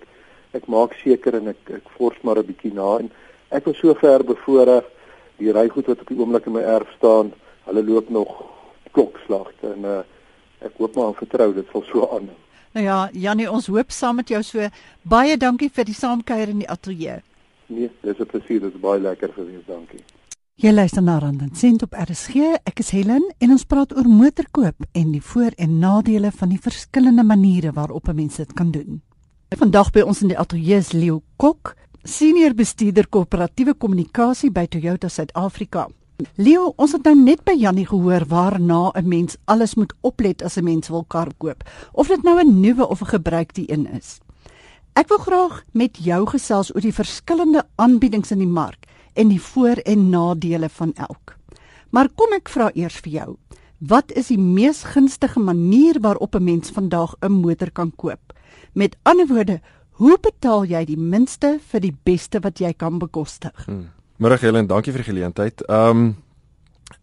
ek 0.52 0.66
maak 0.66 0.94
seker 1.02 1.34
en 1.34 1.48
ek 1.48 1.70
ek 1.80 1.88
fors 1.96 2.18
maar 2.22 2.38
'n 2.38 2.46
bietjie 2.46 2.74
na 2.74 2.98
en 2.98 3.10
ek 3.50 3.64
was 3.66 3.78
so 3.78 3.94
ver 3.94 4.24
bevoorreg 4.24 4.84
die 5.38 5.52
rygoed 5.52 5.86
wat 5.86 6.00
op 6.00 6.08
die 6.08 6.18
oomblik 6.18 6.46
in 6.46 6.52
my 6.52 6.62
erf 6.62 6.90
staan, 6.96 7.32
hulle 7.64 7.82
loop 7.82 8.10
nog 8.10 8.44
klokslag 8.92 9.52
en 9.62 9.84
uh, 9.84 10.02
ek 10.60 10.76
hoop 10.76 10.96
maar 10.96 11.12
en 11.12 11.14
vertrou 11.14 11.52
dit 11.54 11.66
sal 11.72 11.84
so 11.92 12.08
aanhou. 12.10 12.36
Nou 12.74 12.84
ja, 12.84 13.08
Janie, 13.12 13.50
ons 13.50 13.66
hoop 13.66 13.90
saam 13.90 14.16
met 14.20 14.28
jou 14.28 14.42
so 14.42 14.68
baie 15.02 15.36
dankie 15.36 15.70
vir 15.72 15.84
die 15.88 15.96
saamkuier 15.96 16.48
in 16.52 16.58
die 16.58 16.68
ateljee. 16.68 17.22
Nee, 17.68 17.90
dis 18.00 18.18
'n 18.18 18.26
plesier, 18.26 18.60
dit 18.60 18.74
is 18.74 18.80
baie 18.80 19.00
lekker 19.00 19.32
gewees, 19.32 19.64
dankie. 19.66 20.00
Jy 20.54 20.72
luister 20.72 21.02
na 21.02 21.18
Rand 21.18 21.42
en 21.42 21.54
Sent 21.54 21.82
op 21.82 21.92
RSG. 21.94 22.34
Ek 22.64 22.78
is 22.78 22.90
Helen 22.90 23.34
en 23.38 23.50
ons 23.50 23.64
praat 23.64 23.96
oor 23.96 24.08
motorkoop 24.08 24.86
en 24.92 25.12
die 25.12 25.22
voor- 25.22 25.54
en 25.56 25.78
nadele 25.78 26.30
van 26.30 26.48
die 26.48 26.60
verskillende 26.60 27.22
maniere 27.22 27.72
waarop 27.72 28.08
'n 28.08 28.14
mens 28.14 28.36
dit 28.36 28.52
kan 28.52 28.70
doen. 28.70 29.02
Vandag 29.48 29.90
by 29.90 30.00
ons 30.00 30.22
in 30.22 30.28
die 30.28 30.38
ateljee 30.38 30.76
is 30.76 30.92
Leo 30.92 31.22
Kok, 31.36 31.74
senior 32.02 32.54
bestuurder 32.54 33.08
korporatiewe 33.08 33.74
kommunikasie 33.74 34.50
by 34.50 34.66
Toyota 34.66 35.08
Suid-Afrika. 35.08 35.88
Leo, 36.34 36.72
ons 36.76 36.92
het 36.92 37.04
nou 37.04 37.14
net 37.16 37.44
by 37.44 37.52
Jannie 37.52 37.86
gehoor 37.86 38.24
waarna 38.26 38.90
'n 38.94 39.08
mens 39.08 39.36
alles 39.44 39.74
moet 39.74 39.94
oplet 40.00 40.42
as 40.42 40.56
'n 40.56 40.64
mens 40.64 40.88
wil 40.88 41.04
kar 41.04 41.28
koop, 41.38 41.62
of 41.92 42.08
dit 42.08 42.22
nou 42.22 42.40
'n 42.40 42.60
nuwe 42.60 42.88
of 42.88 43.00
'n 43.00 43.06
gebruikte 43.06 43.72
een 43.72 43.86
is. 43.86 44.18
Ek 44.98 45.06
wil 45.12 45.20
graag 45.22 45.58
met 45.78 45.98
jou 46.02 46.24
gesels 46.26 46.72
oor 46.74 46.82
die 46.82 46.94
verskillende 46.94 47.60
aanbiedings 47.78 48.32
in 48.34 48.40
die 48.42 48.50
mark 48.50 48.88
en 49.14 49.28
die 49.30 49.38
voor- 49.40 49.82
en 49.86 50.08
nadele 50.10 50.68
van 50.68 50.92
elk. 50.96 51.36
Maar 51.90 52.08
kom 52.08 52.32
ek 52.32 52.48
vra 52.48 52.70
eers 52.74 52.96
vir 53.04 53.12
jou, 53.12 53.36
wat 53.78 54.10
is 54.12 54.26
die 54.26 54.38
mees 54.38 54.82
gunstige 54.82 55.38
manier 55.38 56.00
waarop 56.00 56.34
'n 56.34 56.44
mens 56.44 56.70
vandag 56.70 57.14
'n 57.22 57.32
motor 57.32 57.70
kan 57.70 57.92
koop? 57.96 58.32
Met 58.74 58.96
ander 59.04 59.26
woorde, 59.26 59.60
hoe 59.90 60.18
betaal 60.20 60.64
jy 60.64 60.84
die 60.84 60.98
minste 60.98 61.60
vir 61.70 61.80
die 61.80 61.96
beste 62.04 62.40
wat 62.40 62.58
jy 62.58 62.72
kan 62.72 62.98
bekostig? 62.98 63.66
Hmm. 63.66 63.90
Môre 64.18 64.38
Helen, 64.40 64.66
dankie 64.66 64.92
vir 64.92 65.04
die 65.04 65.12
geleentheid. 65.12 65.62
Ehm 65.68 65.90
um, 65.90 66.16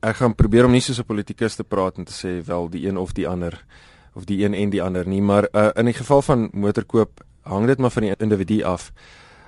ek 0.02 0.16
gaan 0.16 0.36
probeer 0.36 0.66
om 0.66 0.72
nie 0.72 0.82
soos 0.82 1.00
'n 1.00 1.06
politikus 1.06 1.56
te 1.56 1.64
praat 1.64 1.98
en 1.98 2.04
te 2.04 2.12
sê 2.14 2.46
wel 2.46 2.70
die 2.70 2.88
een 2.88 2.98
of 2.98 3.14
die 3.14 3.28
ander 3.28 3.66
of 4.16 4.26
die 4.26 4.44
een 4.44 4.54
en 4.54 4.70
die 4.70 4.84
ander 4.84 5.08
nie, 5.08 5.22
maar 5.22 5.48
uh, 5.54 5.70
in 5.76 5.86
die 5.86 5.94
geval 5.94 6.22
van 6.22 6.50
motorkoop 6.54 7.24
hang 7.46 7.68
dit 7.68 7.80
maar 7.80 7.92
van 7.92 8.08
die 8.08 8.16
individu 8.18 8.64
af. 8.64 8.92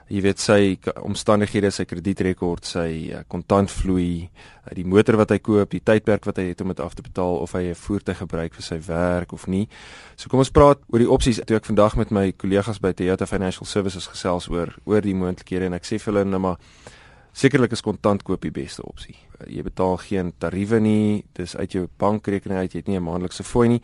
jy 0.08 0.22
weet 0.24 0.40
sy 0.40 0.60
omstandighede, 1.04 1.70
sy 1.74 1.84
kredietrekord, 1.88 2.68
sy 2.68 2.88
uh, 3.12 3.24
kontantvloei, 3.28 4.28
uh, 4.28 4.72
die 4.76 4.86
motor 4.88 5.18
wat 5.20 5.34
hy 5.36 5.40
koop, 5.44 5.74
die 5.74 5.84
tydperk 5.84 6.28
wat 6.30 6.40
hy 6.40 6.46
het 6.52 6.64
om 6.64 6.72
dit 6.72 6.82
af 6.84 6.96
te 6.96 7.04
betaal 7.04 7.42
of 7.44 7.56
hy 7.58 7.66
'n 7.72 7.76
voertuig 7.76 8.18
gebruik 8.18 8.54
vir 8.56 8.64
sy 8.64 8.80
werk 8.88 9.34
of 9.34 9.48
nie. 9.48 9.68
So 10.16 10.30
kom 10.30 10.40
ons 10.40 10.52
praat 10.52 10.80
oor 10.88 11.00
die 11.00 11.10
opsies. 11.10 11.42
Toe 11.46 11.58
ek 11.58 11.66
vandag 11.66 11.98
met 11.98 12.12
my 12.12 12.32
kollegas 12.32 12.80
by 12.80 12.94
Toyota 12.94 13.26
Financial 13.26 13.66
Services 13.66 14.08
gesels 14.08 14.48
oor 14.48 14.76
oor 14.86 15.02
die 15.02 15.16
moontlikhede 15.16 15.66
en 15.66 15.74
ek 15.74 15.84
sê 15.84 16.00
vir 16.00 16.14
hulle 16.14 16.26
nou 16.26 16.40
maar 16.40 16.58
sekerlik 17.34 17.72
is 17.72 17.82
kontant 17.82 18.24
koop 18.24 18.42
die 18.42 18.52
beste 18.52 18.84
opsie. 18.84 19.16
Uh, 19.42 19.52
jy 19.52 19.64
betaal 19.64 19.98
geen 19.98 20.32
tariewe 20.40 20.80
nie, 20.80 21.26
dis 21.34 21.56
uit 21.56 21.72
jou 21.72 21.88
bankrekening 21.98 22.60
uit, 22.60 22.72
jy 22.72 22.80
het 22.80 22.88
nie 22.88 22.98
'n 22.98 23.04
maandelikse 23.04 23.44
fooi 23.44 23.68
nie. 23.68 23.82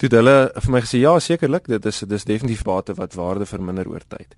Toe 0.00 0.08
hulle 0.08 0.34
vir 0.56 0.72
my 0.72 0.80
gesê 0.80 1.02
ja, 1.02 1.12
sekerlik, 1.20 1.66
dit 1.68 1.86
is 1.90 1.98
dis 2.08 2.24
definitief 2.24 2.62
bate 2.64 2.94
wat 2.96 3.12
waarde 3.18 3.44
verminder 3.44 3.88
oor 3.90 4.00
tyd. 4.08 4.32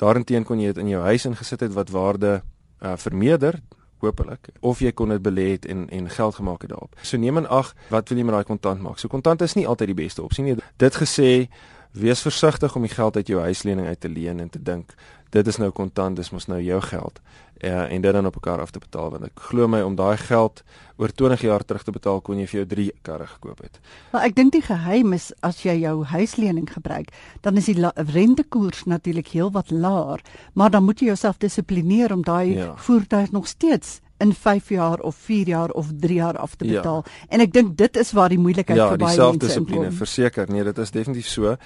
Daarenteen 0.00 0.46
kon 0.48 0.62
jy 0.62 0.72
dit 0.72 0.80
in 0.80 0.94
jou 0.94 1.02
huis 1.04 1.26
ingesit 1.28 1.60
het 1.60 1.74
wat 1.76 1.92
waarde 1.92 2.38
uh, 2.38 2.94
vermeerder 2.96 3.60
hopelik 4.00 4.48
of 4.60 4.80
jy 4.84 4.92
kon 4.96 5.12
dit 5.12 5.20
belê 5.22 5.44
het 5.54 5.68
en 5.68 5.84
en 5.92 6.08
geld 6.08 6.38
gemaak 6.40 6.64
het 6.64 6.72
daarop. 6.72 6.96
So 7.02 7.20
neem 7.20 7.42
in 7.42 7.50
ag 7.52 7.74
wat 7.92 8.08
wil 8.08 8.18
jy 8.20 8.24
met 8.24 8.38
daai 8.38 8.48
kontant 8.48 8.80
maak? 8.80 8.98
So 9.00 9.12
kontant 9.12 9.44
is 9.44 9.56
nie 9.58 9.66
altyd 9.68 9.92
die 9.92 10.00
beste 10.00 10.24
opsie 10.24 10.44
nie. 10.44 10.56
Dit 10.80 10.96
gesê, 10.96 11.48
wees 11.92 12.24
versigtig 12.24 12.76
om 12.76 12.88
die 12.88 12.94
geld 12.94 13.16
uit 13.16 13.28
jou 13.28 13.44
huislening 13.44 13.86
uit 13.86 14.00
te 14.00 14.08
leen 14.08 14.40
en 14.40 14.48
te 14.50 14.62
dink 14.62 14.96
dit 15.34 15.50
is 15.50 15.58
nou 15.58 15.70
kontant, 15.74 16.16
dis 16.16 16.30
mos 16.30 16.46
nou 16.50 16.60
jou 16.62 16.80
geld. 16.84 17.18
Ja, 17.64 17.86
en 17.86 18.02
dit 18.02 18.12
dan 18.12 18.26
op 18.26 18.34
mekaar 18.34 18.60
af 18.60 18.70
te 18.74 18.78
betaal 18.82 19.10
want 19.14 19.24
ek 19.24 19.40
glo 19.48 19.68
my 19.70 19.80
om 19.86 19.94
daai 19.96 20.18
geld 20.20 20.62
oor 21.00 21.10
20 21.10 21.40
jaar 21.46 21.62
terug 21.64 21.84
te 21.86 21.94
betaal 21.94 22.20
kon 22.20 22.38
jy 22.38 22.46
vir 22.50 22.58
jou 22.60 22.66
3 22.74 22.86
karre 23.06 23.26
gekoop 23.30 23.62
het. 23.62 23.78
Maar 24.12 24.26
ek 24.28 24.34
dink 24.36 24.52
die 24.52 24.62
geheim 24.62 25.14
is 25.16 25.30
as 25.46 25.62
jy 25.64 25.78
jou 25.80 26.02
huislening 26.10 26.68
gebruik, 26.70 27.10
dan 27.46 27.56
is 27.56 27.70
die 27.70 27.78
rentekoers 27.94 28.84
natuurlik 28.90 29.32
heelwat 29.32 29.70
laer, 29.70 30.22
maar 30.52 30.74
dan 30.74 30.84
moet 30.84 31.00
jy 31.00 31.12
jouself 31.14 31.38
dissiplineer 31.42 32.12
om 32.12 32.24
daai 32.26 32.54
ja. 32.54 32.72
voertuig 32.76 33.32
nog 33.32 33.48
steeds 33.48 34.00
in 34.22 34.34
5 34.34 34.68
jaar 34.68 35.00
of 35.00 35.16
4 35.16 35.48
jaar 35.48 35.70
of 35.70 35.92
3 36.00 36.14
jaar 36.14 36.38
af 36.38 36.54
te 36.54 36.66
ja. 36.66 36.80
betaal. 36.80 37.04
Ja. 37.06 37.26
En 37.28 37.40
ek 37.40 37.52
dink 37.52 37.76
dit 37.78 37.96
is 37.96 38.12
waar 38.12 38.28
die 38.28 38.38
moeilikheid 38.38 38.78
ja, 38.78 38.88
vir 38.92 38.98
baie 38.98 39.16
mense 39.16 39.20
is. 39.20 39.22
Ja, 39.22 39.30
die 39.30 39.38
selfdissipline, 39.38 39.92
verseker. 39.92 40.50
Nee, 40.50 40.64
dit 40.64 40.78
is 40.78 40.90
definitief 40.90 41.30
so. 41.30 41.56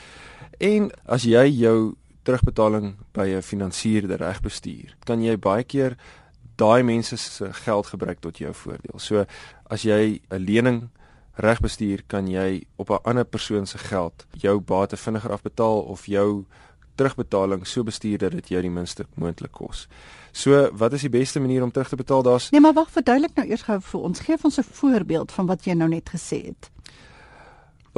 En 0.59 0.91
as 1.05 1.27
jy 1.29 1.45
jou 1.59 1.79
terugbetaling 2.29 2.97
by 3.17 3.27
'n 3.39 3.43
finansierder 3.43 4.21
reg 4.21 4.41
bestuur, 4.45 4.97
kan 5.05 5.23
jy 5.23 5.37
baie 5.37 5.65
keer 5.65 5.97
daai 6.57 6.83
mense 6.83 7.17
se 7.17 7.53
geld 7.65 7.87
gebruik 7.87 8.21
tot 8.21 8.39
jou 8.39 8.53
voordeel. 8.55 8.99
So 8.99 9.25
as 9.71 9.83
jy 9.83 10.21
'n 10.31 10.45
lening 10.45 10.91
reg 11.37 11.61
bestuur, 11.61 12.03
kan 12.07 12.27
jy 12.27 12.65
op 12.77 12.91
'n 12.91 13.03
ander 13.05 13.25
persoon 13.25 13.67
se 13.67 13.79
geld 13.79 14.27
jou 14.33 14.61
bate 14.61 14.97
vinniger 14.97 15.33
afbetaal 15.33 15.81
of 15.81 16.07
jou 16.07 16.45
terugbetaling 16.97 17.67
so 17.67 17.83
bestuur 17.83 18.19
dat 18.19 18.33
dit 18.33 18.49
jou 18.49 18.63
die 18.63 18.71
minste 18.71 19.07
moontlik 19.15 19.53
kos. 19.53 19.89
So, 20.33 20.71
wat 20.73 20.93
is 20.93 21.01
die 21.01 21.11
beste 21.11 21.41
manier 21.41 21.63
om 21.63 21.71
terug 21.71 21.89
te 21.89 21.97
betaal? 21.97 22.23
Daar's 22.23 22.51
Nee, 22.51 22.61
maar 22.61 22.73
wag, 22.73 22.91
verduidelik 22.91 23.35
nou 23.35 23.47
eers 23.49 23.63
gou 23.63 23.81
vir 23.81 24.01
ons. 24.01 24.21
Geef 24.21 24.45
ons 24.45 24.59
'n 24.59 24.63
voorbeeld 24.63 25.33
van 25.33 25.47
wat 25.47 25.65
jy 25.65 25.73
nou 25.73 25.89
net 25.89 26.11
gesê 26.11 26.45
het. 26.45 26.71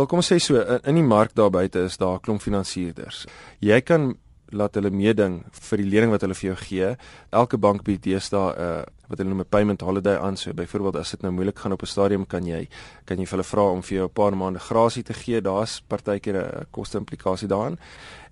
Wel 0.01 0.09
kom 0.09 0.23
ons 0.23 0.31
sê 0.33 0.39
so 0.41 0.57
in, 0.57 0.97
die 0.97 1.05
mark 1.05 1.35
daar 1.37 1.51
buite 1.53 1.83
is 1.85 1.99
daar 2.01 2.17
'n 2.17 2.25
klomp 2.25 2.41
finansierders. 2.41 3.27
Jy 3.61 3.81
kan 3.81 4.17
laat 4.49 4.75
hulle 4.75 4.91
meeding 4.91 5.45
vir 5.53 5.79
die 5.79 5.91
lening 5.91 6.11
wat 6.11 6.23
hulle 6.23 6.35
vir 6.35 6.49
jou 6.49 6.57
gee. 6.57 6.97
Elke 7.31 7.59
bank 7.59 7.85
bied 7.85 8.03
deesdae 8.03 8.55
'n 8.57 8.61
uh, 8.61 8.85
wat 9.09 9.19
hulle 9.19 9.29
noem 9.29 9.41
'n 9.41 9.51
payment 9.51 9.81
holiday 9.81 10.17
aan. 10.17 10.37
So 10.37 10.55
byvoorbeeld 10.55 10.97
as 10.97 11.11
dit 11.11 11.23
nou 11.23 11.33
moeilik 11.33 11.59
gaan 11.59 11.73
op 11.73 11.83
'n 11.83 11.87
stadium 11.87 12.27
kan 12.27 12.47
jy 12.47 12.69
kan 13.05 13.19
jy 13.19 13.27
vir 13.27 13.31
hulle 13.31 13.45
vra 13.45 13.63
om 13.73 13.83
vir 13.83 13.97
jou 13.97 14.07
'n 14.07 14.13
paar 14.13 14.37
maande 14.37 14.59
grasie 14.59 15.03
te 15.03 15.13
gee. 15.13 15.41
Daar's 15.41 15.83
partykeer 15.87 16.37
'n 16.37 16.67
koste 16.71 16.99
implikasie 16.99 17.49
daarin. 17.49 17.79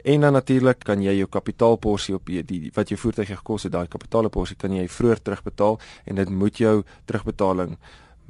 En 0.04 0.20
dan 0.20 0.32
natuurlik 0.32 0.78
kan 0.84 1.02
jy 1.02 1.18
jou 1.18 1.28
kapitaalporsie 1.28 2.14
op 2.14 2.24
die, 2.26 2.42
die 2.42 2.70
wat 2.74 2.88
jou 2.88 2.98
voertuig 2.98 3.28
gekos 3.28 3.62
het, 3.62 3.72
daai 3.72 3.88
kapitaalporsie 3.88 4.56
kan 4.56 4.72
jy 4.72 4.88
vroeër 4.88 5.22
terugbetaal 5.22 5.78
en 6.06 6.14
dit 6.14 6.30
moet 6.30 6.56
jou 6.56 6.82
terugbetaling 7.04 7.76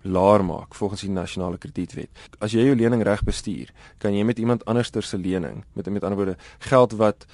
laer 0.02 0.44
maak 0.44 0.74
volgens 0.74 1.00
die 1.00 1.10
nasionale 1.10 1.58
kredietwet. 1.58 2.10
As 2.38 2.52
jy 2.52 2.64
jou 2.68 2.76
lening 2.76 3.02
reg 3.02 3.24
bestuur, 3.24 3.72
kan 3.98 4.14
jy 4.14 4.24
met 4.24 4.38
iemand 4.38 4.64
anders 4.64 4.90
se 5.00 5.18
lening, 5.18 5.64
met 5.74 5.88
met 5.88 6.04
ander 6.04 6.16
woorde, 6.16 6.36
geld 6.58 6.92
wat 6.92 7.26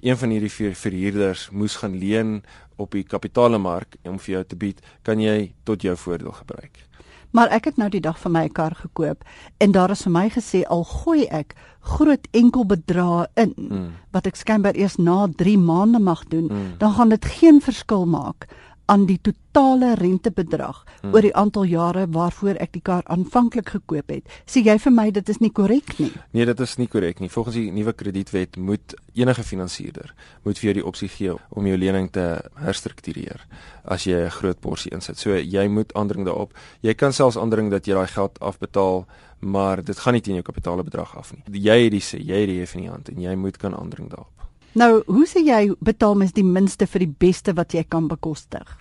een 0.00 0.16
van 0.16 0.30
hierdie 0.30 0.52
vier 0.52 0.74
verhuurders 0.74 1.50
moes 1.50 1.76
gaan 1.76 1.98
leen 1.98 2.42
op 2.76 2.90
die 2.90 3.04
kapitaalemark 3.04 3.96
om 4.02 4.18
vir 4.18 4.34
jou 4.34 4.44
te 4.44 4.56
bied, 4.56 4.80
kan 5.02 5.20
jy 5.20 5.52
tot 5.64 5.82
jou 5.82 5.96
voordeel 5.96 6.32
gebruik. 6.32 6.90
Maar 7.30 7.52
ek 7.54 7.64
het 7.70 7.76
nou 7.78 7.88
die 7.90 8.02
dag 8.02 8.18
vir 8.18 8.30
my 8.30 8.44
'n 8.44 8.52
kar 8.52 8.74
gekoop 8.74 9.24
en 9.58 9.72
daar 9.72 9.90
is 9.90 10.02
vir 10.02 10.12
my 10.12 10.28
gesê 10.30 10.64
al 10.66 10.84
gooi 10.84 11.26
ek 11.30 11.54
groot 11.80 12.26
enkel 12.30 12.66
bedrae 12.66 13.26
in 13.36 13.54
mm. 13.56 13.92
wat 14.10 14.26
ek 14.26 14.36
skynbaar 14.36 14.74
eers 14.74 14.96
na 14.96 15.28
3 15.36 15.58
maande 15.58 15.98
mag 15.98 16.24
doen, 16.24 16.44
mm. 16.44 16.78
dan 16.78 16.92
gaan 16.92 17.08
dit 17.08 17.24
geen 17.24 17.60
verskil 17.60 18.06
maak 18.06 18.46
aan 18.90 19.06
die 19.06 19.18
totale 19.22 19.94
rentebedrag 19.94 20.82
hmm. 21.00 21.14
oor 21.14 21.22
die 21.22 21.34
aantal 21.38 21.66
jare 21.70 22.06
waarvoor 22.10 22.58
ek 22.62 22.72
die 22.74 22.82
kar 22.82 23.04
aanvanklik 23.06 23.70
gekoop 23.76 24.10
het. 24.10 24.26
Sê 24.50 24.64
jy 24.66 24.76
vir 24.82 24.94
my 24.94 25.06
dit 25.14 25.30
is 25.30 25.38
nie 25.42 25.52
korrek 25.54 25.94
nie? 26.00 26.10
Nee, 26.34 26.46
dit 26.48 26.62
is 26.66 26.76
nie 26.80 26.88
korrek 26.90 27.22
nie. 27.22 27.30
Volgens 27.30 27.58
die 27.58 27.70
nuwe 27.74 27.94
kredietwet 27.94 28.58
moet 28.58 28.96
enige 29.14 29.46
finansierder 29.46 30.14
moet 30.46 30.58
vir 30.58 30.70
jou 30.70 30.76
die 30.80 30.86
opsie 30.92 31.10
gee 31.12 31.36
om 31.54 31.70
jou 31.70 31.78
lening 31.78 32.10
te 32.10 32.26
herstruktureer 32.58 33.46
as 33.84 34.06
jy 34.06 34.26
'n 34.26 34.36
groot 34.40 34.60
porsie 34.60 34.92
insit. 34.92 35.18
So 35.18 35.36
jy 35.36 35.68
moet 35.68 35.94
aandring 35.94 36.26
daarop. 36.26 36.52
Jy 36.82 36.94
kan 36.94 37.12
selfs 37.12 37.36
aandring 37.36 37.70
dat 37.70 37.86
jy 37.86 37.94
daai 37.94 38.06
geld 38.08 38.38
afbetaal 38.40 39.06
maar 39.40 39.84
dit 39.84 39.98
gaan 39.98 40.12
nie 40.12 40.20
teen 40.20 40.34
jou 40.34 40.44
kapitaalbedrag 40.44 41.16
af 41.16 41.32
nie. 41.32 41.62
Jy 41.62 41.78
het 41.84 41.92
die 41.92 42.04
sê, 42.04 42.18
jy 42.20 42.42
het 42.42 42.48
die 42.48 42.60
hef 42.60 42.74
in 42.74 42.80
die 42.80 42.90
hand 42.90 43.08
en 43.08 43.20
jy 43.20 43.34
moet 43.34 43.56
kan 43.56 43.74
aandring 43.74 44.10
daarop. 44.10 44.39
Nou, 44.72 45.02
hoe 45.06 45.26
sê 45.26 45.42
jy 45.42 45.74
betaal 45.82 46.14
mens 46.14 46.32
die 46.32 46.46
minste 46.46 46.86
vir 46.86 47.06
die 47.06 47.14
beste 47.18 47.54
wat 47.58 47.74
jy 47.74 47.82
kan 47.88 48.06
bekostig? 48.08 48.76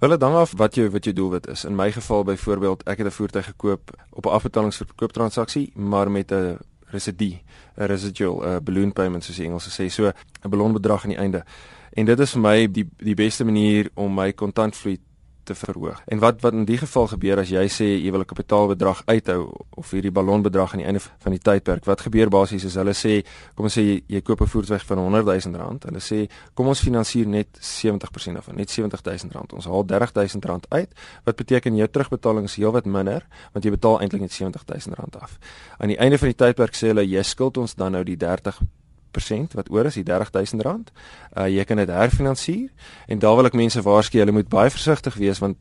Wel, 0.00 0.10
dit 0.10 0.22
hang 0.26 0.34
af 0.34 0.52
wat 0.58 0.74
jou 0.74 0.88
wat 0.90 1.06
jou 1.06 1.14
doelwit 1.14 1.46
is. 1.52 1.64
In 1.64 1.76
my 1.78 1.92
geval 1.94 2.24
byvoorbeeld, 2.24 2.82
ek 2.82 2.98
het 2.98 3.06
'n 3.06 3.10
voertuig 3.10 3.46
gekoop 3.46 3.90
op 4.10 4.26
'n 4.26 4.28
afbetalingsverkoop 4.28 5.12
transaksie, 5.12 5.70
maar 5.74 6.10
met 6.10 6.32
'n 6.32 6.58
residue, 6.90 7.40
'n 7.78 7.86
residual, 7.86 8.42
'n 8.42 8.64
balloon 8.64 8.92
payment 8.92 9.24
soos 9.24 9.36
die 9.36 9.46
Engelse 9.46 9.70
sê, 9.70 9.88
so 9.88 10.06
'n 10.42 10.50
ballonbedrag 10.50 11.02
aan 11.02 11.10
die 11.10 11.18
einde. 11.18 11.44
En 11.92 12.04
dit 12.04 12.20
is 12.20 12.30
vir 12.30 12.40
my 12.40 12.70
die 12.70 12.88
die 12.96 13.14
beste 13.14 13.44
manier 13.44 13.90
om 13.94 14.14
my 14.14 14.32
kontantvloei 14.32 14.98
te 15.44 15.54
verhoog. 15.54 16.00
En 16.06 16.18
wat 16.18 16.40
wat 16.40 16.52
in 16.52 16.64
die 16.64 16.78
geval 16.78 17.06
gebeur 17.12 17.40
as 17.42 17.50
jy 17.52 17.64
sê 17.68 17.86
jy 17.86 18.10
wil 18.10 18.20
'n 18.20 18.30
kapitaalbedrag 18.32 19.02
uithou 19.06 19.52
of 19.70 19.90
hierdie 19.90 20.10
ballonbedrag 20.10 20.72
aan 20.72 20.82
die 20.82 20.86
einde 20.86 21.00
van 21.00 21.32
die 21.32 21.38
tydperk? 21.38 21.84
Wat 21.84 22.00
gebeur 22.00 22.28
basies 22.28 22.64
is 22.64 22.74
hulle 22.74 22.94
sê 22.94 23.24
kom 23.54 23.64
ons 23.64 23.76
sê 23.78 23.82
jy, 23.82 24.02
jy 24.06 24.20
koop 24.20 24.40
'n 24.40 24.46
voertuig 24.46 24.84
van 24.86 24.98
100 24.98 25.24
000 25.24 25.56
rand. 25.56 25.84
Hulle 25.84 26.00
sê 26.00 26.28
kom 26.54 26.66
ons 26.66 26.80
finansier 26.80 27.26
net 27.26 27.48
70% 27.60 28.36
af, 28.36 28.52
net 28.52 28.70
70 28.70 29.02
000 29.02 29.32
rand. 29.32 29.52
Ons 29.52 29.64
haal 29.64 29.84
30 29.84 30.12
000 30.12 30.40
rand 30.42 30.66
uit. 30.70 30.90
Wat 31.24 31.36
beteken 31.36 31.76
jou 31.76 31.88
terugbetaling 31.88 32.44
is 32.44 32.56
heelwat 32.56 32.84
minder 32.84 33.26
want 33.52 33.64
jy 33.64 33.70
betaal 33.70 34.00
eintlik 34.00 34.20
net 34.20 34.32
70 34.32 34.64
000 34.66 34.94
rand 34.96 35.16
af. 35.16 35.38
Aan 35.78 35.88
die 35.88 35.98
einde 35.98 36.18
van 36.18 36.28
die 36.28 36.36
tydperk 36.36 36.74
sê 36.74 36.86
hulle 36.92 37.06
jy 37.06 37.22
skuld 37.22 37.56
ons 37.56 37.74
dan 37.74 37.92
nou 37.92 38.04
die 38.04 38.16
30 38.16 38.60
30% 39.14 39.54
wat 39.54 39.70
oor 39.70 39.86
is, 39.86 39.94
die 39.94 40.04
R30000. 40.04 40.92
Uh 41.36 41.48
jy 41.48 41.64
kan 41.64 41.76
dit 41.76 41.88
herfinansier 41.88 42.70
en 43.08 43.18
daar 43.18 43.36
wil 43.36 43.46
ek 43.46 43.54
mense 43.58 43.82
waarsku, 43.82 44.18
hulle 44.18 44.32
moet 44.32 44.48
baie 44.48 44.70
versigtig 44.70 45.14
wees 45.14 45.40
want 45.42 45.56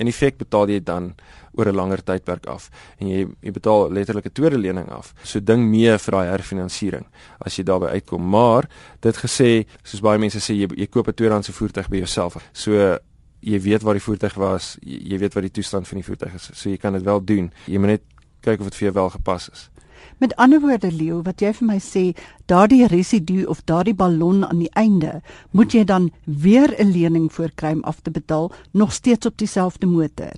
in 0.00 0.08
effek 0.08 0.38
betaal 0.40 0.70
jy 0.72 0.80
dan 0.80 1.14
oor 1.52 1.68
'n 1.68 1.76
langer 1.76 2.02
tydperk 2.02 2.46
af 2.46 2.70
en 2.98 3.08
jy 3.08 3.26
jy 3.42 3.52
betaal 3.52 3.92
letterlik 3.92 4.26
'n 4.26 4.32
tweede 4.32 4.58
lening 4.58 4.88
af. 4.88 5.12
So 5.22 5.40
ding 5.40 5.68
mee 5.70 5.98
vir 5.98 6.12
daai 6.12 6.30
herfinansiering 6.30 7.06
as 7.40 7.56
jy 7.56 7.64
daarby 7.64 7.86
uitkom. 7.86 8.30
Maar 8.30 8.68
dit 9.00 9.16
gesê, 9.16 9.66
soos 9.82 10.00
baie 10.00 10.18
mense 10.18 10.38
sê 10.38 10.54
jy 10.54 10.68
jy 10.76 10.86
koop 10.86 11.08
'n 11.08 11.14
tweedehandse 11.14 11.52
voertuig 11.52 11.88
by 11.88 11.96
jouself. 11.96 12.36
So 12.52 12.98
jy 13.40 13.60
weet 13.60 13.82
waar 13.82 13.94
die 13.94 14.02
voertuig 14.02 14.34
was, 14.34 14.76
jy 14.82 15.18
weet 15.18 15.34
wat 15.34 15.42
die 15.42 15.50
toestand 15.50 15.88
van 15.88 15.98
die 15.98 16.04
voertuig 16.04 16.34
is. 16.34 16.50
So 16.54 16.68
jy 16.70 16.76
kan 16.76 16.92
dit 16.92 17.02
wel 17.02 17.24
doen. 17.24 17.52
Jy 17.66 17.78
moet 17.78 17.88
net 17.88 18.02
kyk 18.40 18.60
of 18.60 18.66
dit 18.66 18.74
vir 18.74 18.84
jou 18.84 18.94
wel 18.94 19.10
gepas 19.10 19.48
is. 19.52 19.70
Met 20.18 20.36
ander 20.36 20.60
woorde 20.60 20.92
Leo, 20.92 21.22
wat 21.22 21.40
jy 21.40 21.52
vir 21.52 21.66
my 21.66 21.78
sê, 21.78 22.04
daardie 22.46 22.86
residu 22.86 23.44
of 23.44 23.62
daardie 23.64 23.94
ballon 23.94 24.44
aan 24.44 24.58
die 24.58 24.72
einde, 24.74 25.20
moet 25.50 25.72
jy 25.72 25.84
dan 25.84 26.10
weer 26.24 26.74
'n 26.78 26.92
lening 26.92 27.32
voorkry 27.32 27.72
om 27.72 27.84
af 27.84 28.00
te 28.00 28.10
betaal, 28.10 28.52
nog 28.72 28.92
steeds 28.92 29.26
op 29.26 29.38
dieselfde 29.38 29.86
motor. 29.86 30.36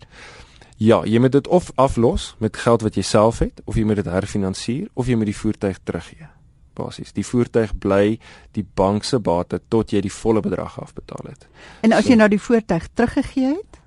Ja, 0.76 1.04
jy 1.04 1.18
moet 1.18 1.32
dit 1.32 1.48
of 1.48 1.70
aflos 1.74 2.34
met 2.38 2.56
geld 2.56 2.82
wat 2.82 2.94
jy 2.94 3.02
self 3.02 3.38
het, 3.38 3.60
of 3.64 3.76
jy 3.78 3.84
moet 3.84 4.00
dit 4.00 4.08
herfinansier 4.10 4.88
of 4.94 5.06
jy 5.06 5.14
moet 5.14 5.30
die 5.30 5.36
voertuig 5.36 5.78
teruggee. 5.84 6.26
Basies, 6.74 7.12
die 7.12 7.26
voertuig 7.26 7.74
bly 7.78 8.18
die 8.56 8.64
bank 8.74 9.04
se 9.04 9.20
bate 9.20 9.60
tot 9.68 9.92
jy 9.92 10.00
die 10.00 10.12
volle 10.12 10.40
bedrag 10.40 10.80
afbetaal 10.80 11.28
het. 11.28 11.46
En 11.82 11.92
as 11.92 12.06
so, 12.06 12.10
jy 12.10 12.16
nou 12.18 12.28
die 12.32 12.40
voertuig 12.40 12.88
teruggegee 12.94 13.52
het, 13.52 13.81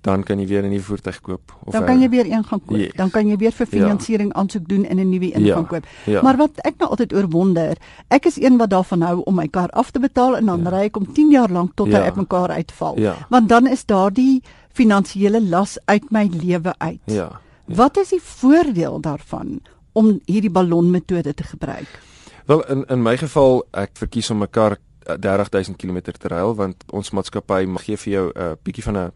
dan 0.00 0.22
kan 0.22 0.38
jy 0.38 0.46
weer 0.46 0.62
'n 0.62 0.68
nuwe 0.68 0.82
voertuig 0.82 1.20
koop 1.20 1.52
of 1.64 1.72
dan 1.72 1.84
kan 1.84 2.00
jy 2.00 2.08
weer 2.08 2.26
een 2.26 2.44
gaan 2.44 2.64
koop. 2.64 2.78
Yes. 2.78 2.92
Dan 2.94 3.10
kan 3.10 3.28
jy 3.28 3.36
weer 3.36 3.52
vir 3.52 3.66
ja. 3.70 3.78
finansiering 3.78 4.32
aansoek 4.32 4.68
doen 4.68 4.84
en 4.84 4.96
'n 4.96 5.08
nuwe 5.08 5.34
een 5.34 5.44
ja. 5.44 5.54
gaan 5.54 5.66
koop. 5.66 5.84
Ja. 6.04 6.22
Maar 6.22 6.36
wat 6.36 6.50
ek 6.56 6.74
nou 6.78 6.90
altyd 6.90 7.12
oorwonder, 7.12 7.76
ek 8.08 8.24
is 8.24 8.40
een 8.40 8.56
wat 8.56 8.70
daarvan 8.70 9.02
hou 9.02 9.20
om 9.24 9.34
my 9.34 9.48
kar 9.48 9.68
af 9.68 9.90
te 9.90 10.00
betaal 10.00 10.36
en 10.36 10.46
dan 10.46 10.62
ja. 10.62 10.68
ry 10.68 10.84
ek 10.84 10.96
om 10.96 11.12
10 11.12 11.30
jaar 11.30 11.50
lank 11.50 11.72
tot 11.74 11.86
ja. 11.86 11.98
hy 11.98 12.04
uit 12.04 12.16
mekaar 12.16 12.50
uitval. 12.50 12.98
Ja. 12.98 13.16
Want 13.28 13.48
dan 13.48 13.66
is 13.66 13.84
daardie 13.84 14.42
finansiële 14.72 15.42
las 15.42 15.78
uit 15.84 16.10
my 16.10 16.30
lewe 16.32 16.74
uit. 16.78 17.00
Ja. 17.04 17.14
ja. 17.14 17.40
Wat 17.74 17.96
is 17.96 18.08
die 18.08 18.22
voordeel 18.22 19.00
daarvan 19.00 19.60
om 19.92 20.20
hierdie 20.24 20.50
ballonmetode 20.50 21.34
te 21.34 21.42
gebruik? 21.42 22.00
Wel 22.46 22.64
in 22.66 22.84
in 22.88 23.02
my 23.02 23.16
geval 23.16 23.66
ek 23.70 23.90
verkies 23.94 24.30
om 24.30 24.42
'n 24.42 24.50
kar 24.50 24.76
30000 25.18 25.76
km 25.76 26.00
te 26.00 26.28
ry 26.28 26.42
want 26.54 26.84
ons 26.92 27.10
maatskappy 27.10 27.64
mag 27.66 27.84
gee 27.84 27.96
vir 27.96 28.12
jou 28.12 28.32
'n 28.34 28.40
uh, 28.42 28.52
bietjie 28.62 28.84
van 28.84 28.96
'n 28.96 29.12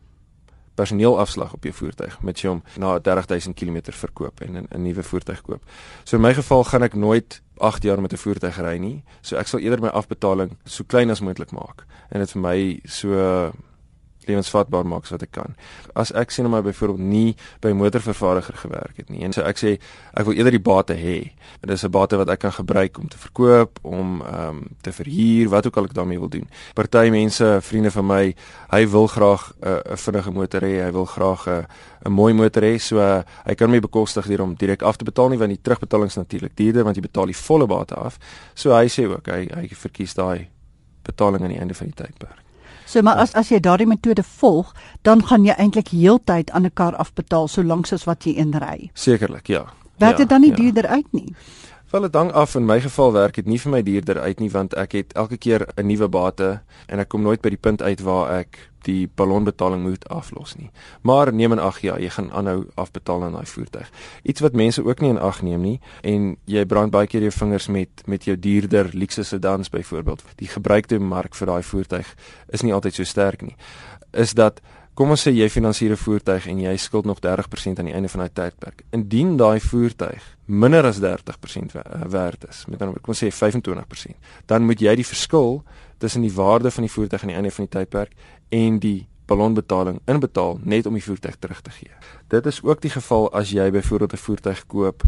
personeelafslag 0.75 1.53
op 1.55 1.63
jou 1.63 1.75
voertuig 1.75 2.17
met 2.23 2.41
jy 2.41 2.49
hom 2.49 2.63
na 2.77 2.99
30000 2.99 3.55
km 3.55 3.93
verkoop 3.93 4.41
en 4.41 4.67
'n 4.71 4.83
nuwe 4.83 5.03
voertuig 5.03 5.43
koop. 5.43 5.63
So 6.05 6.17
in 6.17 6.23
my 6.23 6.35
geval 6.35 6.65
gaan 6.65 6.83
ek 6.83 6.95
nooit 6.95 7.43
8 7.59 7.83
jaar 7.83 8.01
met 8.01 8.13
'n 8.13 8.17
voertuig 8.17 8.57
ry 8.57 8.77
nie. 8.79 9.05
So 9.21 9.37
ek 9.37 9.47
sal 9.47 9.61
eerder 9.61 9.81
my 9.81 9.89
afbetaling 9.89 10.57
so 10.65 10.85
klein 10.87 11.11
as 11.11 11.21
moontlik 11.21 11.53
maak 11.53 11.85
en 12.11 12.21
dit 12.21 12.31
vir 12.31 12.41
my 12.41 12.81
so 12.85 13.53
lewensvatbaar 14.29 14.87
maak 14.87 15.07
so 15.07 15.15
wat 15.17 15.23
ek 15.23 15.33
kan. 15.33 15.57
As 15.95 16.13
ek 16.13 16.31
sien 16.31 16.49
maar 16.51 16.63
byvoorbeeld 16.63 16.99
nie 17.01 17.37
by 17.61 17.73
motorvervaardiger 17.73 18.57
gewerk 18.65 18.97
het 18.97 19.11
nie 19.11 19.25
en 19.25 19.33
so 19.33 19.43
ek 19.43 19.59
sê 19.59 19.77
ek 20.15 20.27
wil 20.27 20.37
eerder 20.37 20.55
die 20.55 20.63
bate 20.63 20.95
hê. 20.95 21.33
Dit 21.61 21.71
is 21.71 21.85
'n 21.85 21.91
bate 21.91 22.17
wat 22.17 22.29
ek 22.29 22.39
kan 22.39 22.53
gebruik 22.53 22.99
om 22.99 23.09
te 23.09 23.19
verkoop, 23.19 23.79
om 23.83 24.23
ehm 24.23 24.49
um, 24.49 24.63
te 24.83 24.93
verhuur, 24.93 25.49
wat 25.49 25.67
ook 25.67 25.77
al 25.77 25.85
ek 25.85 25.95
daarmee 25.95 26.19
wil 26.19 26.29
doen. 26.29 26.49
Party 26.75 27.11
mense, 27.11 27.59
vriende 27.61 27.91
van 27.91 28.07
my, 28.07 28.35
hy 28.71 28.87
wil 28.89 29.07
graag 29.07 29.53
'n 29.61 29.69
uh, 29.69 29.97
vinnige 29.97 30.31
motor 30.31 30.61
hê, 30.61 30.85
hy 30.85 30.93
wil 30.93 31.07
graag 31.07 31.47
'n 31.47 31.51
uh, 31.51 31.65
'n 32.05 32.13
mooi 32.13 32.33
motor 32.35 32.63
hê, 32.63 32.79
so 32.79 32.99
uh, 33.01 33.23
hy 33.47 33.55
kan 33.55 33.71
my 33.71 33.81
bekostig 33.81 34.27
deur 34.29 34.45
hom 34.45 34.55
direk 34.55 34.83
af 34.83 34.97
te 35.01 35.05
betaal 35.09 35.33
nie 35.33 35.41
want 35.41 35.55
die 35.55 35.63
terugbetalings 35.63 36.19
natuurlik 36.21 36.57
duurder 36.57 36.85
want 36.85 36.97
jy 36.97 37.03
betaal 37.03 37.33
die 37.33 37.37
volle 37.37 37.67
bate 37.67 37.95
af. 37.95 38.19
So 38.55 38.77
hy 38.77 38.89
sê 38.93 39.09
ook 39.09 39.29
hy 39.33 39.49
hy 39.49 39.69
verkies 39.73 40.15
daai 40.15 40.49
betaling 41.05 41.43
aan 41.43 41.57
die 41.57 41.61
einde 41.61 41.75
van 41.75 41.93
die 41.93 41.97
tydperk. 41.97 42.44
So 42.95 43.03
maar 43.03 43.19
as 43.19 43.33
as 43.35 43.49
jy 43.51 43.59
daardie 43.59 43.89
metode 43.91 44.23
volg, 44.23 44.69
dan 45.03 45.25
gaan 45.27 45.43
jy 45.43 45.57
eintlik 45.59 45.89
heeltyd 45.91 46.53
aan 46.55 46.63
'n 46.63 46.75
kar 46.79 46.95
afbetaal 46.95 47.49
solank 47.49 47.87
soos 47.91 48.05
wat 48.07 48.23
jy 48.23 48.37
inry. 48.39 48.91
Sekerlik, 48.95 49.49
ja. 49.51 49.65
Werk 49.99 50.17
dit 50.17 50.31
ja, 50.31 50.31
dan 50.31 50.41
nie 50.41 50.51
ja. 50.51 50.57
duurder 50.57 50.87
uit 50.87 51.13
nie? 51.13 51.35
Wel 51.91 52.01
dit 52.01 52.15
hang 52.15 52.31
af 52.33 52.55
in 52.55 52.67
my 52.67 52.81
geval 52.81 53.13
werk 53.13 53.35
dit 53.35 53.47
nie 53.47 53.59
vir 53.59 53.71
my 53.71 53.83
duurder 53.83 54.21
uit 54.21 54.39
nie 54.41 54.51
want 54.51 54.75
ek 54.75 54.93
het 54.93 55.13
elke 55.13 55.37
keer 55.37 55.67
'n 55.77 55.87
nuwe 55.87 56.09
bate 56.09 56.61
en 56.87 56.99
ek 56.99 57.09
kom 57.09 57.23
nooit 57.23 57.43
by 57.43 57.49
die 57.49 57.59
punt 57.59 57.83
uit 57.83 58.01
waar 58.01 58.31
ek 58.39 58.71
die 58.85 59.09
ballonbetaling 59.15 59.83
moet 59.83 60.09
aflos 60.09 60.55
nie. 60.57 60.71
Maar 61.03 61.33
neem 61.33 61.53
in 61.53 61.63
ag 61.63 61.81
ja, 61.85 61.97
jy 61.99 62.11
gaan 62.15 62.31
aanhou 62.33 62.67
afbetaal 62.81 63.25
aan 63.25 63.37
daai 63.39 63.47
voertuig. 63.47 63.91
Iets 64.23 64.41
wat 64.45 64.53
mense 64.59 64.85
ook 64.85 65.01
nie 65.01 65.11
in 65.15 65.19
ag 65.19 65.43
neem 65.43 65.61
nie 65.61 65.81
en 66.03 66.37
jy 66.45 66.65
brand 66.69 66.93
baie 66.95 67.09
keer 67.11 67.27
jou 67.27 67.33
vingers 67.33 67.69
met 67.69 68.05
met 68.07 68.25
jou 68.25 68.37
duurder 68.39 68.91
luukse 68.93 69.25
sedans 69.25 69.71
byvoorbeeld. 69.71 70.25
Die 70.37 70.49
gebruikte 70.49 70.99
mark 70.99 71.35
vir 71.35 71.47
daai 71.47 71.63
voertuig 71.63 72.15
is 72.49 72.63
nie 72.63 72.75
altyd 72.75 72.95
so 72.95 73.05
sterk 73.05 73.43
nie. 73.43 73.57
Is 74.13 74.35
dat 74.35 74.61
Kom 74.95 75.11
ons 75.11 75.25
sê 75.27 75.33
jy 75.35 75.49
finansier 75.51 75.91
'n 75.91 75.99
voertuig 75.99 76.47
en 76.47 76.61
jy 76.61 76.77
skuld 76.77 77.05
nog 77.05 77.19
30% 77.19 77.79
aan 77.79 77.87
die 77.87 77.95
einde 77.95 78.09
van 78.09 78.21
daai 78.21 78.33
tydperk. 78.33 78.85
Indien 78.93 79.37
daai 79.37 79.61
voertuig 79.61 80.23
minder 80.47 80.85
as 80.85 81.01
30% 81.01 81.75
eh, 81.75 82.01
werd 82.07 82.49
is, 82.49 82.65
met 82.67 82.81
ander 82.81 82.95
woorde, 82.95 83.01
kom 83.01 83.15
ons 83.15 83.19
sê 83.19 83.31
25%, 83.31 84.15
dan 84.47 84.63
moet 84.63 84.81
jy 84.81 84.95
die 84.95 85.07
verskil 85.07 85.65
tussen 85.99 86.23
die 86.23 86.33
waarde 86.33 86.71
van 86.71 86.83
die 86.83 86.93
voertuig 86.93 87.23
aan 87.23 87.29
die 87.29 87.37
einde 87.37 87.51
van 87.51 87.65
die 87.65 87.79
tydperk 87.79 88.13
en 88.51 88.79
die 88.79 89.09
ballonbetaling 89.27 90.01
inbetaal 90.07 90.59
net 90.63 90.87
om 90.87 90.95
die 90.95 91.03
voertuig 91.03 91.37
terug 91.39 91.61
te 91.61 91.71
gee. 91.71 91.91
Dit 92.29 92.47
is 92.47 92.63
ook 92.63 92.81
die 92.81 92.91
geval 92.91 93.33
as 93.33 93.51
jy 93.51 93.71
byvoorbeeld 93.71 94.13
'n 94.13 94.17
voertuig 94.27 94.67
koop 94.67 95.03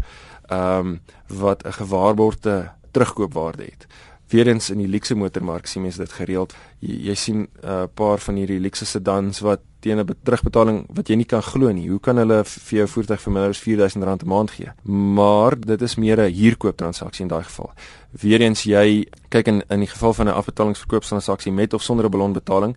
ehm 0.49 0.79
um, 0.79 1.01
wat 1.29 1.63
'n 1.63 1.73
gewaarborgde 1.73 2.73
terugkoopwaarde 2.91 3.63
het 3.63 3.87
weerens 4.29 4.71
in 4.71 4.79
die 4.79 4.89
luxe 4.89 5.15
motormark 5.15 5.67
sien 5.67 5.83
mense 5.83 5.99
dit 5.99 6.13
gereeld. 6.13 6.55
Jy, 6.79 6.97
jy 7.11 7.15
sien 7.15 7.39
'n 7.41 7.49
uh, 7.65 7.85
paar 7.95 8.19
van 8.19 8.35
hierdie 8.35 8.61
luxe 8.61 8.87
sedans 8.87 9.41
wat 9.41 9.61
teen 9.81 9.99
'n 9.99 10.17
terugbetaling 10.23 10.87
wat 10.89 11.09
jy 11.09 11.17
nie 11.17 11.25
kan 11.25 11.43
glo 11.43 11.71
nie. 11.73 11.89
Hoe 11.89 12.01
kan 12.01 12.17
hulle 12.17 12.45
vir 12.45 12.79
jou 12.79 12.87
voertuig 12.89 13.21
vir 13.21 13.33
minder 13.33 13.51
as 13.51 13.61
R4000 13.61 14.25
'n 14.25 14.29
maand 14.29 14.51
gee? 14.51 14.73
Maar 14.83 15.61
dit 15.61 15.83
is 15.83 15.97
meer 15.97 16.19
'n 16.21 16.33
huurkoop 16.33 16.77
transaksie 16.77 17.23
in 17.23 17.29
daai 17.29 17.45
geval. 17.45 17.71
Weerens 18.11 18.63
jy 18.63 19.07
kyk 19.29 19.47
in 19.47 19.63
in 19.71 19.81
die 19.81 19.89
geval 19.89 20.13
van 20.13 20.27
'n 20.27 20.35
afbetalingsverkoopstransaksie 20.35 21.53
met 21.53 21.75
of 21.75 21.83
sonder 21.83 22.07
'n 22.07 22.11
ballonbetaling, 22.11 22.77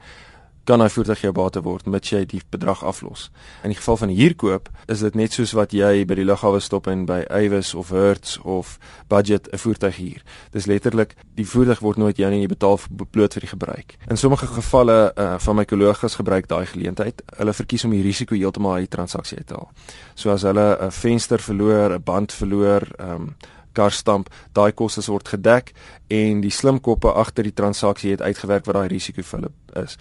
kan 0.69 0.83
hy 0.83 0.89
voertuig 0.93 1.23
jou 1.23 1.31
bate 1.33 1.61
word 1.65 1.87
met 1.89 2.05
jy 2.11 2.19
die 2.29 2.41
bedrag 2.53 2.83
aflos. 2.85 3.29
In 3.65 3.73
die 3.73 3.77
geval 3.79 3.97
van 3.97 4.09
'n 4.09 4.17
huurkoop 4.19 4.69
is 4.87 4.99
dit 4.99 5.15
net 5.15 5.33
soos 5.33 5.51
wat 5.57 5.71
jy 5.73 6.05
by 6.05 6.15
die 6.15 6.25
lughawe 6.25 6.59
stop 6.59 6.87
en 6.87 7.05
by 7.05 7.23
Avis 7.29 7.73
of 7.73 7.89
Hertz 7.89 8.37
of 8.43 8.77
Budget 9.07 9.49
'n 9.51 9.57
voertuig 9.57 9.95
huur. 9.95 10.21
Dis 10.51 10.65
letterlik 10.65 11.15
die 11.35 11.45
voertuig 11.45 11.79
word 11.79 11.97
nooit 11.97 12.17
jou 12.17 12.29
nie, 12.29 12.41
jy 12.41 12.47
betaal 12.47 12.79
bloot 13.11 13.33
vir 13.33 13.41
die 13.41 13.49
gebruik. 13.49 13.97
In 14.09 14.17
sommige 14.17 14.47
gevalle 14.47 15.11
uh, 15.15 15.39
van 15.39 15.55
my 15.55 15.65
kollegas 15.65 16.15
gebruik 16.15 16.47
daai 16.47 16.65
geleentheid. 16.65 17.21
Hulle 17.37 17.53
verkies 17.53 17.85
om 17.85 17.91
die 17.91 18.03
risiko 18.03 18.35
heeltemal 18.35 18.73
uit 18.73 18.89
die 18.89 18.97
transaksie 18.97 19.37
uit 19.37 19.47
te 19.47 19.53
haal. 19.53 19.71
So 20.15 20.31
as 20.31 20.41
hulle 20.41 20.77
'n 20.81 20.91
venster 20.91 21.39
verloor, 21.39 21.93
'n 21.93 22.03
band 22.03 22.33
verloor, 22.33 22.81
ehm 22.99 23.11
um, 23.11 23.35
karstamp, 23.73 24.29
daai 24.53 24.71
kostes 24.71 25.07
word 25.07 25.27
gedek 25.27 25.73
en 26.07 26.41
die 26.41 26.51
slim 26.51 26.79
koppe 26.79 27.13
agter 27.13 27.43
die 27.43 27.53
transaksie 27.53 28.11
het 28.11 28.21
uitgewerk 28.21 28.65
wat 28.65 28.75
daai 28.75 28.87
risiko 28.87 29.21
vir 29.21 29.39
hulle 29.39 29.83
is 29.83 29.97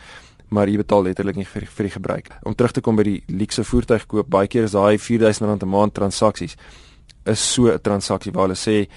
maar 0.48 0.68
jy 0.68 0.76
betaal 0.80 1.02
letterlik 1.02 1.36
nie 1.36 1.46
vir, 1.46 1.66
vir 1.66 1.88
die 1.88 1.92
gebruik. 1.92 2.30
Om 2.42 2.54
terug 2.54 2.72
te 2.72 2.80
kom 2.80 2.96
by 2.96 3.04
die 3.04 3.22
luxe 3.28 3.64
voertuig 3.64 4.06
koop, 4.06 4.28
baie 4.28 4.48
keer 4.48 4.64
is 4.64 4.72
daai 4.72 4.96
R4000 4.96 5.62
'n 5.62 5.68
maand 5.68 5.94
transaksies 5.94 6.56
is 7.26 7.40
so 7.54 7.68
'n 7.68 7.80
transaksie 7.80 8.32
waar 8.32 8.48
hulle 8.48 8.56
sê 8.56 8.88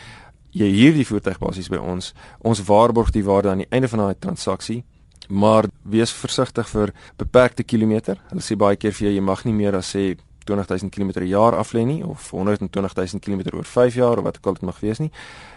jy 0.51 0.69
huur 0.71 0.93
die 0.93 1.05
voertuig 1.05 1.39
basies 1.39 1.69
by 1.69 1.77
ons, 1.77 2.13
ons 2.43 2.63
waarborg 2.67 3.11
die 3.11 3.23
waarde 3.23 3.49
aan 3.49 3.63
die 3.63 3.71
einde 3.71 3.87
van 3.87 3.99
daai 3.99 4.15
transaksie, 4.19 4.83
maar 5.29 5.65
wees 5.83 6.11
versigtig 6.11 6.67
vir 6.69 6.93
beperkte 7.17 7.63
kilometer. 7.63 8.17
Hulle 8.29 8.41
sê 8.41 8.57
baie 8.57 8.75
keer 8.75 8.91
vir 8.91 9.07
jou 9.07 9.15
jy 9.15 9.21
mag 9.21 9.45
nie 9.45 9.53
meer 9.53 9.75
as 9.75 9.95
sê 9.95 10.17
20000 10.45 10.91
km 10.91 11.11
per 11.11 11.23
jaar 11.23 11.55
af 11.55 11.73
lê 11.73 11.83
nie 11.85 12.01
of 12.05 12.31
120000 12.31 13.21
km 13.21 13.55
oor 13.55 13.65
5 13.65 13.93
jaar 13.95 14.17
of 14.17 14.23
wat 14.23 14.37
ook 14.37 14.45
al 14.45 14.53
dit 14.53 14.61
mag 14.61 14.79
wees 14.79 14.99
nie. 14.99 15.11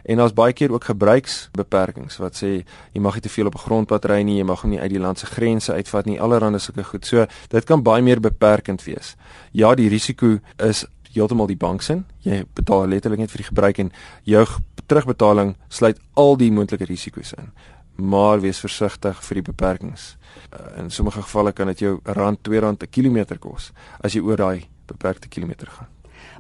En 0.05 0.17
daar's 0.17 0.33
baie 0.33 0.53
keer 0.53 0.73
ook 0.73 0.85
gebruiksbeperkings 0.85 2.17
wat 2.17 2.37
sê 2.37 2.65
jy 2.93 3.01
mag 3.01 3.15
nie 3.15 3.23
te 3.23 3.29
veel 3.29 3.47
op 3.47 3.55
'n 3.55 3.65
grondpad 3.67 4.05
ry 4.05 4.23
nie, 4.23 4.39
jy 4.39 4.45
mag 4.45 4.61
hom 4.63 4.71
nie 4.71 4.81
uit 4.81 4.91
die 4.91 5.01
land 5.01 5.19
se 5.19 5.27
grense 5.27 5.73
uitvat 5.73 6.07
nie, 6.07 6.21
allerhande 6.21 6.59
sulke 6.59 6.85
goed. 6.85 7.07
So 7.07 7.27
dit 7.49 7.65
kan 7.65 7.83
baie 7.83 8.03
meer 8.03 8.21
beperkend 8.21 8.85
wees. 8.85 9.17
Ja, 9.53 9.75
die 9.75 9.89
risiko 9.89 10.39
is 10.59 10.87
heeltemal 11.13 11.47
die 11.47 11.57
bank 11.57 11.83
se. 11.83 12.03
Jy 12.23 12.45
betaal 12.55 12.89
letterlik 12.89 13.19
net 13.19 13.31
vir 13.31 13.39
die 13.39 13.49
gebruik 13.49 13.79
en 13.79 13.93
jou 14.23 14.47
terugbetaling 14.87 15.57
sluit 15.69 15.99
al 16.15 16.37
die 16.37 16.51
moontlike 16.51 16.85
risiko's 16.85 17.33
in 17.33 17.53
maar 17.95 18.41
wees 18.41 18.59
versigtig 18.59 19.21
vir 19.23 19.39
die 19.39 19.47
beperkings. 19.47 20.15
Uh, 20.51 20.83
in 20.83 20.91
sommige 20.91 21.23
gevalle 21.23 21.53
kan 21.53 21.71
dit 21.71 21.85
jou 21.85 21.99
rand 22.05 22.43
2 22.43 22.61
rand 22.61 22.83
'n 22.83 22.91
kilometer 22.91 23.39
kos 23.39 23.73
as 24.01 24.13
jy 24.15 24.21
oor 24.21 24.37
daai 24.37 24.69
beperkte 24.87 25.29
kilometer 25.29 25.67
gaan. 25.67 25.89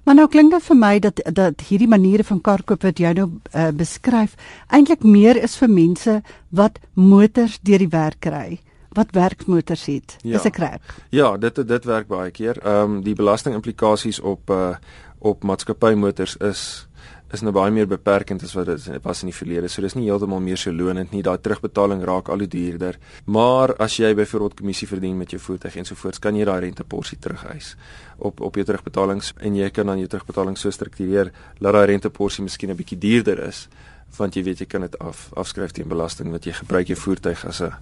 Maar 0.04 0.14
nou 0.14 0.28
klink 0.28 0.50
dit 0.52 0.62
vir 0.62 0.76
my 0.76 0.98
dat 1.00 1.20
dat 1.32 1.60
hierdie 1.68 1.88
maniere 1.88 2.24
van 2.24 2.40
karkoop 2.40 2.82
wat 2.84 3.00
jy 3.00 3.12
nou 3.16 3.28
uh, 3.30 3.70
beskryf 3.72 4.36
eintlik 4.68 5.04
meer 5.04 5.40
is 5.42 5.56
vir 5.56 5.70
mense 5.72 6.20
wat 6.50 6.78
motors 6.94 7.58
deur 7.62 7.78
die 7.78 7.92
werk 7.92 8.20
kry 8.20 8.60
wat 8.94 9.10
werkmotors 9.10 9.88
het. 9.90 10.16
Ja. 10.22 10.38
Is 10.38 10.44
ek 10.46 10.60
reg? 10.62 10.98
Ja, 11.10 11.32
dit 11.36 11.56
dit 11.66 11.84
werk 11.84 12.06
baie 12.06 12.30
keer. 12.30 12.60
Ehm 12.62 12.98
um, 12.98 13.00
die 13.02 13.16
belastingimplikasies 13.18 14.20
op 14.20 14.50
uh 14.50 14.76
op 15.24 15.42
maatskappymotors 15.42 16.36
is 16.36 16.86
is 17.34 17.42
nou 17.42 17.52
baie 17.54 17.72
meer 17.74 17.86
beperkend 17.90 18.42
as 18.42 18.54
wat 18.56 18.66
dit 18.66 19.04
was 19.04 19.22
in 19.22 19.30
die 19.30 19.36
verlede. 19.36 19.68
So 19.68 19.82
dis 19.82 19.96
nie 19.98 20.06
heeltemal 20.08 20.40
meer 20.40 20.60
so 20.60 20.72
lonend 20.72 21.12
nie. 21.12 21.22
Daai 21.22 21.38
terugbetaling 21.42 22.04
raak 22.06 22.28
al 22.28 22.44
hoe 22.44 22.48
duurder. 22.48 22.98
Maar 23.26 23.74
as 23.82 23.98
jy 23.98 24.14
byvoorbeeld 24.14 24.56
kommissie 24.58 24.88
verdien 24.88 25.16
met 25.18 25.34
jou 25.34 25.40
voertuig 25.40 25.76
en 25.76 25.88
so 25.88 25.98
voort, 25.98 26.20
kan 26.22 26.36
jy 26.36 26.46
daai 26.48 26.60
renteporsie 26.66 27.18
terugeis 27.18 27.74
op 28.18 28.40
op 28.40 28.54
jou 28.54 28.64
terugbetalings 28.64 29.32
en 29.42 29.56
jy 29.58 29.70
kan 29.74 29.86
dan 29.90 29.98
jou 29.98 30.08
terugbetaling 30.08 30.56
so 30.58 30.70
struktureer 30.70 31.32
dat 31.58 31.74
daai 31.74 31.86
renteporsie 31.90 32.44
miskien 32.44 32.70
'n 32.70 32.76
bietjie 32.76 32.98
duurder 32.98 33.38
is 33.48 33.68
want 34.16 34.34
jy 34.34 34.42
weet 34.42 34.58
jy 34.58 34.66
kan 34.66 34.80
dit 34.80 34.98
af 34.98 35.30
afskryf 35.34 35.72
teen 35.72 35.88
belasting 35.88 36.30
wat 36.30 36.44
jy 36.44 36.52
gebruik 36.52 36.86
jou 36.86 36.96
voertuig 36.96 37.44
as 37.46 37.60
'n 37.60 37.72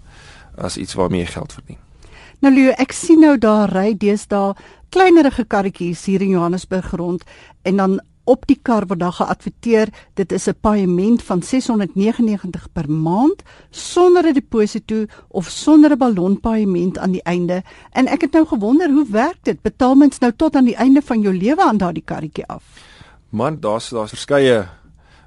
as 0.57 0.77
iets 0.77 0.95
waarmee 0.95 1.21
jy 1.21 1.27
geld 1.27 1.53
verdien. 1.53 1.79
Nou 2.41 2.55
Leo, 2.55 2.73
ek 2.79 2.93
sien 2.93 3.21
nou 3.21 3.39
daar 3.39 3.71
ry 3.71 3.95
deesdae 3.95 4.55
kleinerige 4.91 5.45
karretjies 5.45 6.05
hier 6.05 6.23
in 6.23 6.29
Johannesburg 6.29 6.91
rond 6.91 7.25
en 7.63 7.77
dan 7.77 8.01
op 8.25 8.47
die 8.47 8.59
kar 8.63 8.87
word 8.87 9.01
daar 9.01 9.13
geadverteer 9.13 9.89
dit 10.15 10.33
is 10.33 10.49
'n 10.49 10.55
paaiement 10.61 11.23
van 11.23 11.43
699 11.43 12.69
per 12.73 12.91
maand 12.91 13.43
sonder 13.71 14.27
'n 14.27 14.33
deposito 14.33 15.05
of 15.29 15.49
sonder 15.49 15.91
'n 15.91 15.99
ballonpaaiement 15.99 16.99
aan 16.99 17.11
die 17.11 17.23
einde. 17.23 17.63
En 17.93 18.07
ek 18.07 18.21
het 18.21 18.33
nou 18.33 18.47
gewonder 18.47 18.91
hoe 18.91 19.07
werk 19.11 19.39
dit? 19.43 19.63
Betaal 19.63 19.95
mens 19.95 20.19
nou 20.19 20.33
tot 20.37 20.57
aan 20.57 20.65
die 20.65 20.77
einde 20.77 21.03
van 21.03 21.21
jou 21.21 21.37
lewe 21.37 21.63
aan 21.63 21.77
daardie 21.77 22.05
karretjie 22.05 22.47
af? 22.47 22.65
Man 23.29 23.61
daar's 23.61 23.89
daar's 23.89 24.11
verskeie 24.11 24.69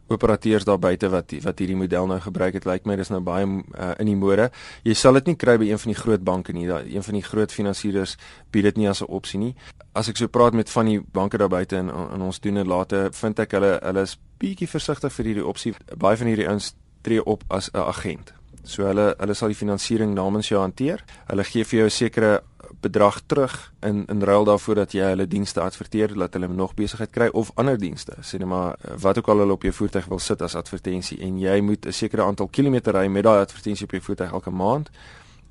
operateurs 0.07 0.65
daar 0.65 0.79
buite 0.79 1.09
wat 1.09 1.33
wat 1.41 1.59
hierdie 1.59 1.77
model 1.77 2.07
nou 2.07 2.19
gebruik 2.21 2.53
het 2.53 2.65
lyk 2.65 2.85
my 2.85 2.95
dis 2.95 3.09
nou 3.09 3.21
baie 3.25 3.45
uh, 3.45 3.91
in 3.99 4.05
die 4.05 4.15
mode. 4.15 4.49
Jy 4.83 4.93
sal 4.93 5.13
dit 5.19 5.31
nie 5.31 5.35
kry 5.35 5.57
by 5.57 5.69
een 5.71 5.81
van 5.81 5.93
die 5.93 5.99
groot 5.99 6.23
banke 6.23 6.53
nie. 6.53 6.67
Daai 6.67 6.95
een 6.95 7.03
van 7.03 7.17
die 7.17 7.23
groot 7.25 7.51
finansierders 7.51 8.17
bied 8.51 8.69
dit 8.69 8.77
nie 8.77 8.89
as 8.89 9.01
'n 9.01 9.09
opsie 9.09 9.39
nie. 9.39 9.55
As 9.93 10.09
ek 10.09 10.17
so 10.17 10.27
praat 10.27 10.53
met 10.53 10.69
van 10.69 10.85
die 10.85 10.99
banke 10.99 11.37
daar 11.37 11.49
buite 11.49 11.77
en, 11.77 11.89
en 11.89 12.21
ons 12.21 12.39
doen 12.39 12.53
dit 12.53 12.67
later, 12.67 13.13
vind 13.13 13.39
ek 13.39 13.51
hulle 13.51 13.79
hulle 13.81 14.01
is 14.01 14.17
bietjie 14.37 14.67
versigtig 14.67 15.13
vir 15.13 15.25
hierdie 15.25 15.45
opsie. 15.45 15.73
Baie 15.97 16.17
van 16.17 16.27
hierdie 16.27 16.47
ouens 16.47 16.75
tree 17.01 17.23
op 17.23 17.43
as 17.49 17.69
'n 17.73 17.79
agent 17.79 18.33
So 18.65 18.87
hulle 18.89 19.11
hulle 19.19 19.35
sal 19.37 19.51
die 19.53 19.57
finansiering 19.57 20.15
namens 20.17 20.49
jou 20.49 20.59
hanteer. 20.59 21.03
Hulle 21.29 21.45
gee 21.45 21.63
vir 21.63 21.79
jou 21.79 21.85
'n 21.85 21.91
sekere 21.91 22.41
bedrag 22.81 23.21
terug 23.25 23.73
in 23.81 24.05
in 24.05 24.21
ruil 24.21 24.43
daarvoor 24.43 24.75
dat 24.75 24.91
jy 24.91 25.09
hulle 25.13 25.27
dienste 25.27 25.61
adverteer 25.61 26.13
dat 26.13 26.33
hulle 26.33 26.47
nog 26.47 26.73
besigheid 26.73 27.09
kry 27.09 27.27
of 27.31 27.51
ander 27.55 27.77
dienste. 27.77 28.15
Sê 28.21 28.37
net 28.37 28.47
maar 28.47 28.75
wat 29.01 29.17
ook 29.17 29.27
al 29.27 29.37
hulle 29.37 29.53
op 29.53 29.61
jou 29.61 29.73
voertuig 29.73 30.05
wil 30.05 30.19
sit 30.19 30.41
as 30.41 30.55
advertensie 30.55 31.19
en 31.19 31.39
jy 31.39 31.59
moet 31.61 31.85
'n 31.85 31.91
sekere 31.91 32.23
aantal 32.23 32.47
kilometer 32.47 32.93
ry 32.93 33.07
met 33.07 33.23
daai 33.23 33.39
advertensie 33.39 33.85
op 33.85 33.91
jou 33.91 34.01
voertuig 34.01 34.31
elke 34.31 34.51
maand 34.51 34.89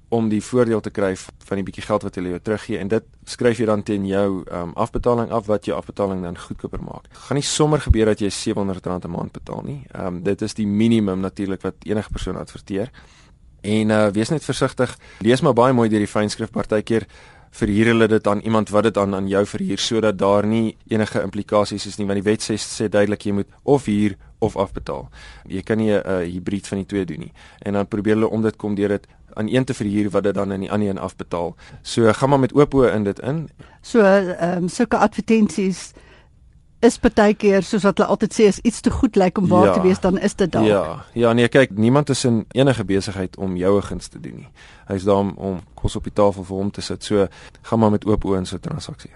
om 0.08 0.28
die 0.28 0.42
voordeel 0.44 0.80
te 0.80 0.90
kry 0.94 1.16
van 1.16 1.60
die 1.60 1.64
bietjie 1.66 1.84
geld 1.86 2.04
wat 2.06 2.14
hulle 2.18 2.34
jou 2.34 2.40
teruggee 2.46 2.78
en 2.78 2.90
dit 2.92 3.06
skryf 3.30 3.58
jy 3.58 3.66
dan 3.66 3.82
teen 3.82 4.06
jou 4.06 4.28
um, 4.44 4.72
afbetaling 4.74 5.32
af 5.34 5.48
wat 5.50 5.66
jou 5.68 5.76
afbetaling 5.76 6.22
dan 6.22 6.38
goedkoper 6.38 6.82
maak. 6.84 7.08
Gaan 7.26 7.40
nie 7.40 7.46
sommer 7.46 7.80
gebeur 7.80 8.12
dat 8.12 8.20
jy 8.20 8.30
R700 8.30 8.84
'n 8.84 9.10
maand 9.10 9.32
betaal 9.32 9.62
nie. 9.64 9.82
Ehm 9.92 10.06
um, 10.06 10.22
dit 10.22 10.42
is 10.42 10.54
die 10.54 10.66
minimum 10.66 11.20
natuurlik 11.20 11.62
wat 11.62 11.74
enige 11.84 12.10
persoon 12.10 12.36
adverteer. 12.36 12.90
En 13.64 13.90
uh 13.90 14.08
wees 14.12 14.28
net 14.28 14.44
versigtig. 14.44 14.92
Lees 15.24 15.40
maar 15.40 15.56
baie 15.56 15.72
mooi 15.72 15.88
deur 15.88 16.04
die 16.04 16.10
fynskrif 16.10 16.52
partykeer 16.52 17.08
verhuur 17.54 17.92
hulle 17.92 18.08
dit 18.10 18.26
aan 18.26 18.40
iemand 18.42 18.70
wat 18.74 18.88
dit 18.88 18.96
aan 18.98 19.14
aan 19.14 19.28
jou 19.30 19.44
verhuur 19.46 19.78
sodat 19.78 20.18
daar 20.18 20.46
nie 20.46 20.76
enige 20.90 21.22
implikasies 21.22 21.86
is 21.86 21.98
nie 22.00 22.06
want 22.06 22.18
die 22.18 22.26
wet 22.26 22.42
sê 22.42 22.56
sê 22.58 22.88
duidelik 22.90 23.26
jy 23.28 23.34
moet 23.40 23.52
of 23.62 23.86
huur 23.86 24.16
of 24.44 24.56
afbetaal. 24.60 25.06
Jy 25.48 25.62
kan 25.62 25.78
nie 25.78 25.92
'n 25.92 26.02
uh, 26.04 26.18
hybrid 26.34 26.66
van 26.66 26.78
die 26.78 26.86
twee 26.86 27.04
doen 27.04 27.20
nie. 27.20 27.32
En 27.62 27.72
dan 27.72 27.88
probeer 27.88 28.14
hulle 28.14 28.28
om 28.28 28.42
dit 28.42 28.56
kom 28.56 28.74
deur 28.74 28.88
dit 28.88 29.06
aan 29.34 29.48
een 29.48 29.64
te 29.64 29.74
verhuur 29.74 30.10
wat 30.10 30.22
dit 30.22 30.34
dan 30.34 30.52
aan 30.52 30.60
die 30.60 30.70
ander 30.72 30.88
een 30.88 30.98
afbetaal. 30.98 31.56
So 31.82 32.12
gaan 32.12 32.28
maar 32.28 32.40
met 32.40 32.54
oop 32.54 32.74
oë 32.74 32.92
in 32.94 33.04
dit 33.04 33.18
in. 33.18 33.48
So 33.80 34.00
ehm 34.00 34.62
um, 34.62 34.68
sulke 34.68 34.96
advertensies 34.96 35.92
is 36.84 36.98
baie 37.00 37.34
keer 37.34 37.62
soos 37.62 37.84
wat 37.86 37.98
hulle 37.98 38.10
altyd 38.12 38.36
sê 38.36 38.46
as 38.48 38.60
iets 38.62 38.80
te 38.84 38.90
goed 38.90 39.16
lyk 39.16 39.38
om 39.38 39.48
waar 39.48 39.66
ja, 39.66 39.74
te 39.74 39.84
wees 39.84 40.00
dan 40.00 40.18
is 40.18 40.34
dit 40.34 40.52
daar. 40.52 40.64
Ja. 40.64 41.04
Ja, 41.14 41.32
nee, 41.32 41.48
kyk, 41.48 41.76
niemand 41.76 42.10
is 42.10 42.24
in 42.24 42.44
enige 42.52 42.84
besigheid 42.84 43.36
om 43.36 43.56
jou 43.56 43.76
'n 43.76 43.82
guns 43.82 44.08
te 44.08 44.20
doen 44.20 44.36
nie. 44.36 44.48
Hy's 44.86 45.04
daar 45.04 45.16
om, 45.24 45.34
om 45.36 45.60
kos 45.74 45.96
op 45.96 46.04
die 46.04 46.12
tafel 46.12 46.44
vir 46.44 46.56
hom 46.56 46.70
te 46.70 46.80
sit. 46.80 47.04
So 47.04 47.26
gaan 47.62 47.78
maar 47.78 47.90
met 47.90 48.06
oop 48.06 48.24
oë 48.24 48.36
in 48.36 48.46
so 48.46 48.56
'n 48.56 48.60
transaksie. 48.60 49.10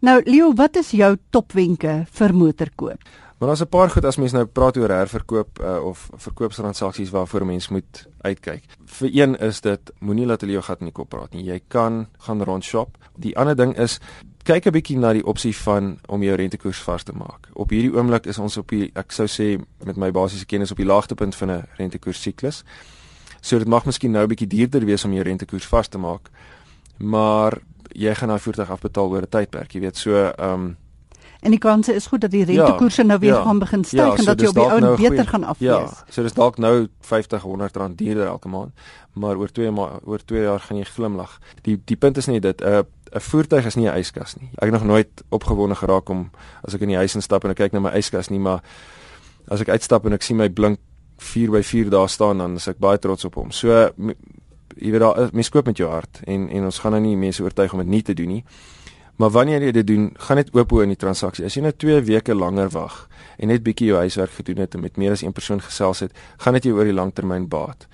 Nou 0.00 0.22
Leo, 0.24 0.52
wat 0.54 0.76
is 0.76 0.90
jou 0.90 1.16
topwenke 1.30 2.06
vir 2.10 2.34
motorkoop? 2.34 3.00
Maar 3.38 3.48
daar's 3.48 3.60
'n 3.60 3.68
paar 3.68 3.90
goed 3.90 4.04
as 4.04 4.16
mens 4.16 4.32
nou 4.32 4.44
praat 4.44 4.76
oor 4.76 4.90
herverkoop 4.90 5.58
uh, 5.60 5.84
of 5.84 6.10
verkoopstransaksies 6.16 7.10
waarvoor 7.10 7.46
mens 7.46 7.68
moet 7.68 8.06
uitkyk. 8.20 8.64
Vir 8.84 9.10
een 9.12 9.36
is 9.36 9.60
dit 9.60 9.92
moenie 9.98 10.26
laat 10.26 10.40
hulle 10.40 10.52
jou 10.52 10.64
gat 10.64 10.78
in 10.78 10.86
die 10.86 10.94
kop 10.94 11.08
praat 11.08 11.32
nie. 11.32 11.44
Jy 11.44 11.60
kan 11.68 12.06
gaan 12.18 12.42
rond 12.42 12.64
shop. 12.64 12.98
Die 13.16 13.36
ander 13.38 13.56
ding 13.56 13.78
is 13.78 14.00
kyk 14.44 14.66
'n 14.66 14.72
bietjie 14.72 14.98
na 14.98 15.12
die 15.12 15.24
opsie 15.24 15.56
van 15.56 15.98
om 16.06 16.22
jou 16.22 16.36
rentekoers 16.36 16.78
vas 16.78 17.02
te 17.02 17.12
maak. 17.12 17.48
Op 17.52 17.70
hierdie 17.70 17.92
oomblik 17.96 18.26
is 18.26 18.38
ons 18.38 18.56
op 18.56 18.68
die 18.68 18.90
ek 18.94 19.12
sou 19.12 19.26
sê 19.26 19.58
met 19.84 19.96
my 19.96 20.10
basiese 20.10 20.46
kennis 20.46 20.70
op 20.70 20.76
die 20.76 20.86
laagtepunt 20.86 21.34
van 21.34 21.50
'n 21.50 21.66
rentekoers 21.76 22.22
siklus. 22.22 22.64
So 23.40 23.58
dit 23.58 23.68
mag 23.68 23.84
miskien 23.84 24.12
nou 24.12 24.24
'n 24.24 24.28
bietjie 24.28 24.46
duurder 24.46 24.84
wees 24.84 25.04
om 25.04 25.12
jou 25.12 25.22
rentekoers 25.22 25.66
vas 25.66 25.88
te 25.88 25.98
maak. 25.98 26.30
Maar 26.98 27.58
jy 27.92 28.14
gaan 28.14 28.28
daai 28.28 28.40
voertuig 28.40 28.70
afbetaal 28.70 29.08
oor 29.08 29.22
'n 29.22 29.28
tydperk, 29.28 29.72
jy 29.72 29.80
weet. 29.80 29.96
So 29.96 30.32
ehm 30.38 30.52
um, 30.52 30.76
en 31.44 31.52
die 31.52 31.60
kanse 31.60 31.94
is 31.94 32.06
goed 32.10 32.24
dat 32.24 32.32
die 32.32 32.44
rentekoerse 32.48 33.02
ja, 33.02 33.08
nou 33.08 33.18
weer 33.20 33.34
ja, 33.34 33.42
gaan 33.44 33.58
begin 33.60 33.84
styg 33.84 34.00
ja, 34.00 34.10
so 34.10 34.22
en 34.22 34.28
dat 34.30 34.40
jy 34.40 34.50
op 34.50 34.58
die 34.58 34.64
ou 34.64 34.80
nou 34.80 34.92
beter 34.96 35.12
goeie, 35.12 35.28
gaan 35.28 35.44
aflees. 35.52 35.96
Ja, 36.00 36.12
so 36.16 36.24
dis 36.24 36.36
dalk 36.36 36.58
nou 36.62 36.74
50 37.10 37.42
100 37.44 37.76
rand 37.82 37.98
duurder 38.00 38.26
elke 38.26 38.48
maand, 38.48 38.86
maar 39.12 39.40
oor 39.40 39.52
2 39.52 39.72
ma 39.76 39.90
oor 40.02 40.24
2 40.24 40.46
jaar 40.46 40.64
gaan 40.64 40.80
jy 40.80 40.88
glimlag. 40.88 41.38
Die 41.68 41.76
die 41.84 41.98
punt 42.00 42.20
is 42.22 42.30
nie 42.32 42.40
dit 42.40 42.64
'n 42.64 42.80
uh, 42.80 42.82
'n 43.14 43.20
voertuig 43.20 43.66
is 43.66 43.76
nie 43.76 43.88
'n 43.88 43.98
yskas 43.98 44.36
nie. 44.40 44.48
Ek 44.56 44.70
het 44.70 44.72
nog 44.72 44.84
nooit 44.84 45.22
opgewonde 45.28 45.74
geraak 45.74 46.08
om 46.08 46.30
as 46.64 46.74
ek 46.74 46.80
in 46.80 46.88
die 46.88 46.96
huis 46.96 47.14
instap 47.14 47.44
en 47.44 47.50
ek 47.50 47.56
kyk 47.56 47.72
na 47.72 47.80
my 47.80 47.92
yskas 47.98 48.30
nie, 48.30 48.40
maar 48.40 48.62
as 49.48 49.60
ek 49.60 49.68
uitstap 49.68 50.06
en 50.06 50.12
ek 50.12 50.22
sien 50.22 50.36
my 50.36 50.48
blink 50.48 50.78
4 51.18 51.50
by 51.50 51.62
4 51.62 51.90
daar 51.90 52.08
staan 52.08 52.38
dan 52.38 52.56
is 52.56 52.68
ek 52.68 52.78
baie 52.78 52.98
trots 52.98 53.24
op 53.24 53.34
hom. 53.34 53.50
So 53.50 53.90
jy 54.76 54.90
weet 54.90 55.00
daar 55.00 55.28
mens 55.32 55.48
koop 55.48 55.66
met 55.66 55.76
jou 55.76 55.90
hart 55.90 56.20
en 56.26 56.48
en 56.48 56.64
ons 56.64 56.78
gaan 56.78 56.92
nou 56.92 57.02
nie 57.02 57.16
mense 57.16 57.42
oortuig 57.42 57.72
om 57.72 57.78
dit 57.78 57.88
nie 57.88 58.02
te 58.02 58.14
doen 58.14 58.28
nie. 58.28 58.44
Maar 59.16 59.30
wanneer 59.30 59.62
jy 59.62 59.72
dit 59.76 59.86
doen, 59.86 60.08
gaan 60.26 60.40
net 60.40 60.50
oop 60.54 60.70
hoe 60.74 60.82
in 60.82 60.94
die 60.94 60.98
transaksie. 60.98 61.44
As 61.46 61.54
jy 61.54 61.62
net 61.62 61.78
2 61.78 62.00
weke 62.08 62.34
langer 62.34 62.72
wag 62.74 63.04
en 63.38 63.50
net 63.50 63.62
bietjie 63.62 63.92
jou 63.92 64.00
huiswerk 64.02 64.34
gedoen 64.40 64.64
het 64.64 64.74
en 64.74 64.82
met 64.82 64.98
meer 64.98 65.14
as 65.14 65.22
een 65.22 65.34
persoon 65.34 65.62
gesels 65.62 66.02
het, 66.06 66.12
gaan 66.42 66.58
dit 66.58 66.66
jou 66.68 66.74
oor 66.78 66.90
die 66.90 66.96
langtermyn 66.96 67.48
baat. 67.50 67.86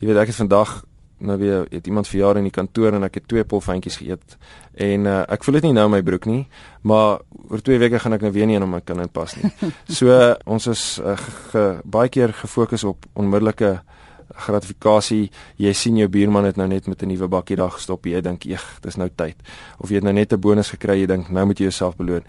Jy 0.00 0.10
weet 0.10 0.22
ek 0.24 0.32
het 0.32 0.42
vandag 0.42 0.82
nou 1.18 1.38
weer 1.38 1.64
het 1.70 1.86
iemand 1.86 2.08
verjaar 2.08 2.36
in 2.36 2.44
die 2.48 2.52
kantoor 2.52 2.92
en 2.92 3.06
ek 3.06 3.20
het 3.20 3.28
twee 3.28 3.44
polfantjies 3.48 3.96
geëet 4.02 4.36
en 4.84 5.06
uh, 5.08 5.22
ek 5.32 5.46
voel 5.46 5.58
dit 5.58 5.68
nie 5.68 5.76
nou 5.78 5.86
in 5.88 5.94
my 5.94 6.02
broek 6.04 6.26
nie 6.28 6.42
maar 6.84 7.22
oor 7.48 7.62
2 7.64 7.78
weke 7.80 8.00
gaan 8.02 8.16
ek 8.18 8.26
nou 8.26 8.32
weer 8.34 8.48
nie 8.50 8.58
in 8.58 8.66
om 8.66 8.74
my 8.76 8.82
kan 8.84 9.00
inpas 9.00 9.36
nie. 9.40 9.48
So 9.96 10.12
uh, 10.12 10.34
ons 10.44 10.66
is 10.68 10.84
uh, 11.00 11.16
ge, 11.52 11.64
baie 11.84 12.12
keer 12.12 12.34
gefokus 12.36 12.84
op 12.84 13.08
onmiddellike 13.14 13.78
gratifikasie. 14.34 15.30
Jy 15.56 15.72
sien 15.72 15.96
jou 15.96 16.08
buurman 16.08 16.44
het 16.44 16.56
nou 16.56 16.66
net 16.68 16.86
met 16.86 17.02
'n 17.02 17.08
nuwe 17.08 17.28
bakkie 17.28 17.56
daar 17.56 17.70
gestop. 17.70 18.04
Jy 18.04 18.20
dink, 18.20 18.44
"Eeg, 18.44 18.78
dis 18.80 18.96
nou 18.96 19.08
tyd." 19.14 19.36
Of 19.78 19.88
jy 19.88 19.94
het 19.94 20.04
nou 20.04 20.12
net 20.12 20.32
'n 20.32 20.40
bonus 20.40 20.70
gekry, 20.70 21.00
jy 21.00 21.06
dink, 21.06 21.30
"Nou 21.30 21.46
moet 21.46 21.58
jy 21.58 21.64
jouself 21.64 21.96
beloon." 21.96 22.22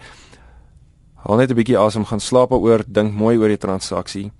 Haal 1.16 1.36
net 1.36 1.50
'n 1.50 1.54
bietjie 1.54 1.78
asem, 1.78 2.04
gaan 2.04 2.20
slaap 2.20 2.52
oor, 2.52 2.84
dink 2.86 3.12
mooi 3.12 3.36
oor 3.36 3.48
die 3.48 3.58
transaksie. 3.58 4.32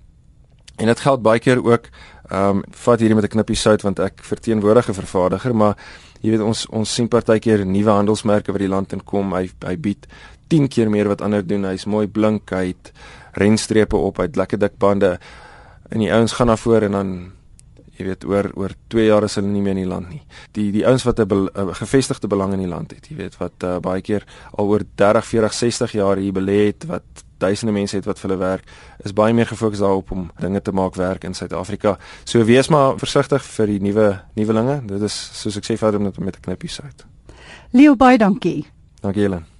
En 0.77 0.85
dit 0.85 0.99
geld 0.99 1.21
baie 1.21 1.39
keer 1.39 1.63
ook 1.63 1.89
ehm 2.29 2.57
um, 2.57 2.63
vat 2.69 2.99
hierdie 2.99 3.15
met 3.15 3.23
'n 3.23 3.35
knippie 3.35 3.55
sout 3.55 3.81
want 3.81 3.99
ek 3.99 4.23
verteenwoordig 4.23 4.89
'n 4.89 4.93
vervaardiger, 4.93 5.55
maar 5.55 5.75
jy 6.21 6.29
weet 6.29 6.41
ons 6.41 6.65
ons 6.67 6.93
sien 6.93 7.07
partykeer 7.07 7.65
nuwe 7.65 7.89
handelsmerke 7.89 8.51
wat 8.51 8.61
die 8.61 8.69
land 8.69 8.93
inkom. 8.93 9.33
Hy 9.33 9.49
hy 9.65 9.75
bied 9.77 10.07
10 10.47 10.67
keer 10.67 10.89
meer 10.89 11.07
wat 11.07 11.21
ander 11.21 11.47
doen. 11.47 11.63
Hy's 11.63 11.85
mooi 11.85 12.07
blink, 12.07 12.49
hy't 12.49 12.91
renstrepe 13.33 13.95
op, 13.95 14.17
hy't 14.17 14.35
lekker 14.35 14.59
dik 14.59 14.77
bande. 14.77 15.19
En 15.89 15.99
die 15.99 16.13
ouens 16.13 16.31
gaan 16.31 16.47
na 16.47 16.55
voor 16.55 16.81
en 16.81 16.91
dan 16.91 17.31
jy 17.99 18.07
weet 18.07 18.25
oor 18.25 18.49
oor 18.55 18.73
2 18.93 19.05
jaar 19.05 19.25
is 19.27 19.35
hulle 19.35 19.51
nie 19.51 19.61
meer 19.61 19.75
in 19.75 19.83
die 19.83 19.89
land 19.89 20.09
nie. 20.09 20.21
Die 20.55 20.69
die 20.71 20.85
ouens 20.87 21.03
wat 21.03 21.19
'n 21.19 21.27
be, 21.27 21.39
gevestigde 21.75 22.27
belang 22.27 22.53
in 22.53 22.63
die 22.63 22.71
land 22.71 22.91
het, 22.91 23.09
jy 23.09 23.17
weet 23.17 23.37
wat 23.37 23.63
uh, 23.63 23.79
baie 23.79 24.01
keer 24.01 24.23
al 24.57 24.65
oor 24.65 24.83
30, 24.95 25.25
40, 25.25 25.53
60 25.53 25.91
jaar 25.91 26.17
hier 26.17 26.33
belê 26.33 26.67
het 26.67 26.85
wat 26.87 27.03
duisende 27.39 27.73
mense 27.73 27.95
het 27.95 28.05
wat 28.05 28.19
vir 28.19 28.29
hulle 28.29 28.39
werk, 28.39 28.63
is 29.03 29.13
baie 29.13 29.33
meer 29.33 29.47
gefokus 29.47 29.79
daarop 29.79 30.11
om 30.11 30.31
dinge 30.39 30.61
te 30.61 30.71
maak 30.71 30.95
werk 30.95 31.23
in 31.23 31.33
Suid-Afrika. 31.33 31.97
So 32.23 32.43
wees 32.43 32.69
maar 32.69 32.97
versigtig 32.99 33.43
vir 33.43 33.67
die 33.67 33.79
nuwe 33.79 34.21
nuwelinge. 34.35 34.81
Dit 34.87 35.01
is 35.01 35.15
soos 35.33 35.57
ek 35.57 35.65
sê 35.65 35.77
vir 35.77 35.99
met 35.99 36.19
met 36.19 36.35
'n 36.35 36.41
knippie 36.41 36.69
sout. 36.69 37.05
Leo 37.71 37.95
baie 37.95 38.17
dankie. 38.17 38.65
Dankie 39.01 39.21
Helen. 39.21 39.58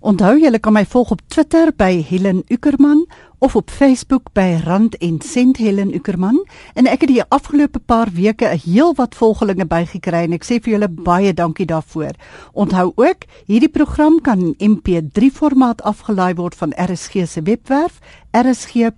Onthou 0.00 0.38
julle 0.40 0.56
kan 0.64 0.72
my 0.72 0.86
volg 0.88 1.10
op 1.12 1.20
Twitter 1.28 1.68
by 1.76 2.00
Helen 2.08 2.38
Ukerman 2.48 3.02
of 3.38 3.56
op 3.56 3.70
Facebook 3.70 4.32
by 4.32 4.56
Rand 4.64 4.96
en 4.96 5.20
Sent 5.20 5.58
Helen 5.60 5.92
Ukerman 5.94 6.38
en 6.72 6.86
ek 6.88 7.00
het 7.04 7.10
die 7.10 7.24
afgelope 7.28 7.78
paar 7.84 8.08
weke 8.16 8.48
'n 8.48 8.60
heel 8.64 8.94
wat 8.96 9.14
volgelinge 9.14 9.66
bygekry 9.68 10.24
en 10.24 10.32
ek 10.32 10.44
sê 10.44 10.56
vir 10.56 10.72
julle 10.72 10.88
baie 10.88 11.34
dankie 11.34 11.66
daarvoor. 11.66 12.12
Onthou 12.52 12.92
ook, 12.96 13.24
hierdie 13.46 13.68
program 13.68 14.20
kan 14.20 14.54
in 14.58 14.80
MP3 14.80 15.30
formaat 15.32 15.82
afgelaai 15.82 16.34
word 16.34 16.54
van 16.54 16.72
RSG 16.76 17.28
se 17.28 17.42
webwerf 17.42 18.00
rsg.co.za. 18.32 18.92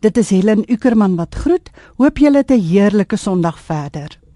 Dit 0.00 0.16
is 0.16 0.30
Helen 0.30 0.64
Ukerman 0.72 1.16
wat 1.16 1.34
groet. 1.34 1.70
Hoop 1.96 2.18
julle 2.18 2.36
het 2.38 2.50
'n 2.50 2.60
heerlike 2.60 3.16
Sondag 3.16 3.60
verder. 3.60 4.27